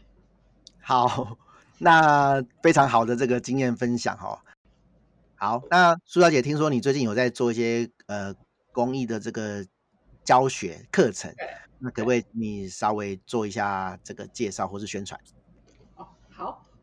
[0.81, 1.37] 好，
[1.79, 4.43] 那非常好的这个经验分享哈。
[5.37, 8.35] 好，那苏小姐，听说你最近有在做一些呃
[8.73, 9.67] 公益的这个
[10.23, 11.35] 教学课程，
[11.79, 15.21] 那可不可以你稍微做一下这个介绍或是宣传？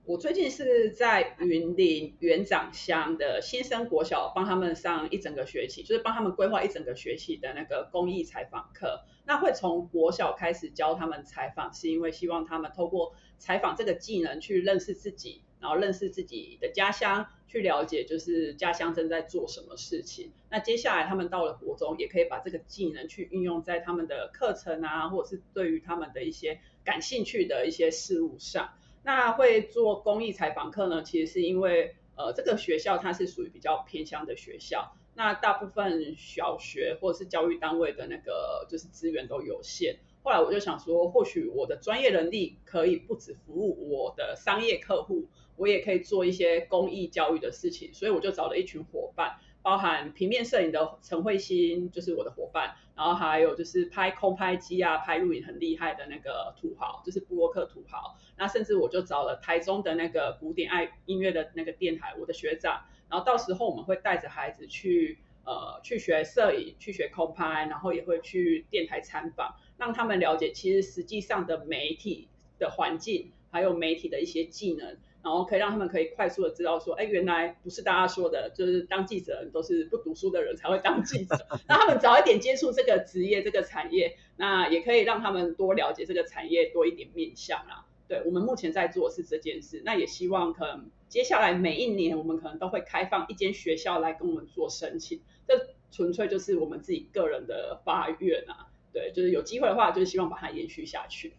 [0.03, 9.03] 我最近是在云林元长乡的新生国小帮他们上一整个学期，就是帮他们规划一整个学期的那个公益采访课。
[9.25, 20.31] 那会从国小开始教他们采访，是因为希望他们透过采访这个技能去认识自己，然后认识自己的家乡，去了解就是家乡正在做什么事情。
[20.49, 28.71] 那接下来他们到了国中，也可以把这个技能去运用在他们的课程啊，或者是对于他们的一些感兴趣的一些事物上。
[29.03, 31.01] 那会做公益采访课呢？
[31.03, 39.99] 其实是因为，呃，这个学校它是属于比较偏乡的学校，那大部分小学或者是教育单位的那个就是资源都有限。
[40.23, 49.37] 后来我就想说，或许我的专业能力可以不止服务我的商业客户，我也可以做一些公益教育的事情，所以我就找了一群伙伴。
[49.63, 58.17] 包含平面摄影的陈慧欣就是我的伙伴，然后还有就是拍空拍机啊、拍录影很厉害的那个土豪，就是布洛克土豪。
[58.37, 62.85] 那甚至我就找了台中的那个古典爱音乐的那个电台，我的学长。
[63.09, 74.97] 然后到时候我们会带着孩子去呃去学摄影，去学空拍，然后也会去电台参访，让他们了解其实实际上的媒体的环境，还有媒体的一些技能。
[75.23, 81.37] 然后可以让他们可以快速的知道说，哎，原来不是大家说的，就是当记者人都是不读书的人才会当记者。
[81.67, 87.85] 那他们早一点接触这个职业、这个产业，那也可以让他们多了解这个产业多一点面向啦。
[88.07, 98.67] 对，我们目前在做的是这件事，那也希望可能接下来每一年我们可能都会开放一间学校来跟我们做申请，这纯粹就是我们自己个人的发愿啊。
[98.91, 101.33] 对，就是有机会的话，就是希望把它延续下去。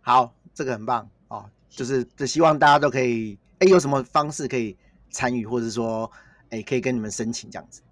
[0.00, 1.13] 好，这个很棒哦。
[1.76, 4.76] 就是，就希望大家都可以，哎，有什么方式可以
[5.10, 6.10] 参与，或者说，
[6.50, 7.82] 哎，可以跟你们申请这样子。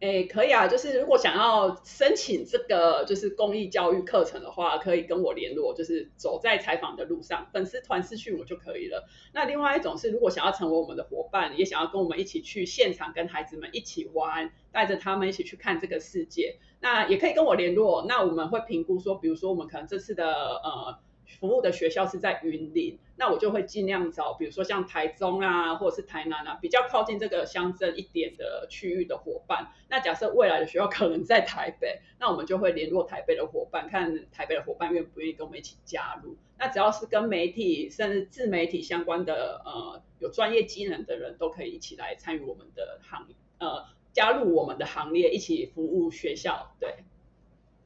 [0.00, 9.08] 哎，可以啊，就是如果想要申请这个就是公益教育课程的话，可以跟我联络，就是走在采访的路上，粉丝团私讯我就可以了。
[9.32, 18.06] 那另外一种是，如果想要成为我们的伙伴，也想要跟我们一起去现场跟孩子们一起玩，带着他们一起去看这个世界，那也可以跟我联络。
[18.08, 20.98] 那我们会评估说，比如说我们可能这次的呃。
[21.38, 29.68] 服务的学校是在云林，那我就会尽量找，比如说像台中啊，或者是台南啊，比较靠近这个乡镇一点的区域的伙伴。
[29.88, 36.36] 那假设未来的学校可能在台北，那我们就会联络台北的伙伴，看台北的伙伴愿不愿意跟我们一起加入。
[36.58, 46.74] 那只要是跟媒体甚至自媒体相关的，呃，有专业技能的人都可以一起来参与我们的行，呃，加入我们的行列，一起服务学校。
[46.80, 47.04] 对。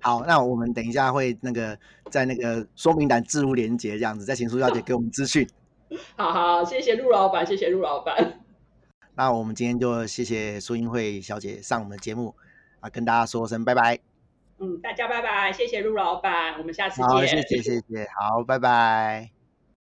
[0.03, 1.78] 好，那我们等一下会那个
[2.11, 5.48] 在那个说明栏置入连接，这样子再请苏小姐给我们资讯。
[6.16, 8.40] 好好，谢谢陆老板，谢谢陆老板。
[9.14, 12.34] 那我们今天就谢谢苏英慧小姐上我们的节目
[12.80, 13.98] 啊，跟大家说声拜拜。
[14.59, 17.07] 嗯，大家拜拜，谢谢陆老板，我们下次见。
[17.07, 19.41] 好，谢谢谢谢，好，拜拜。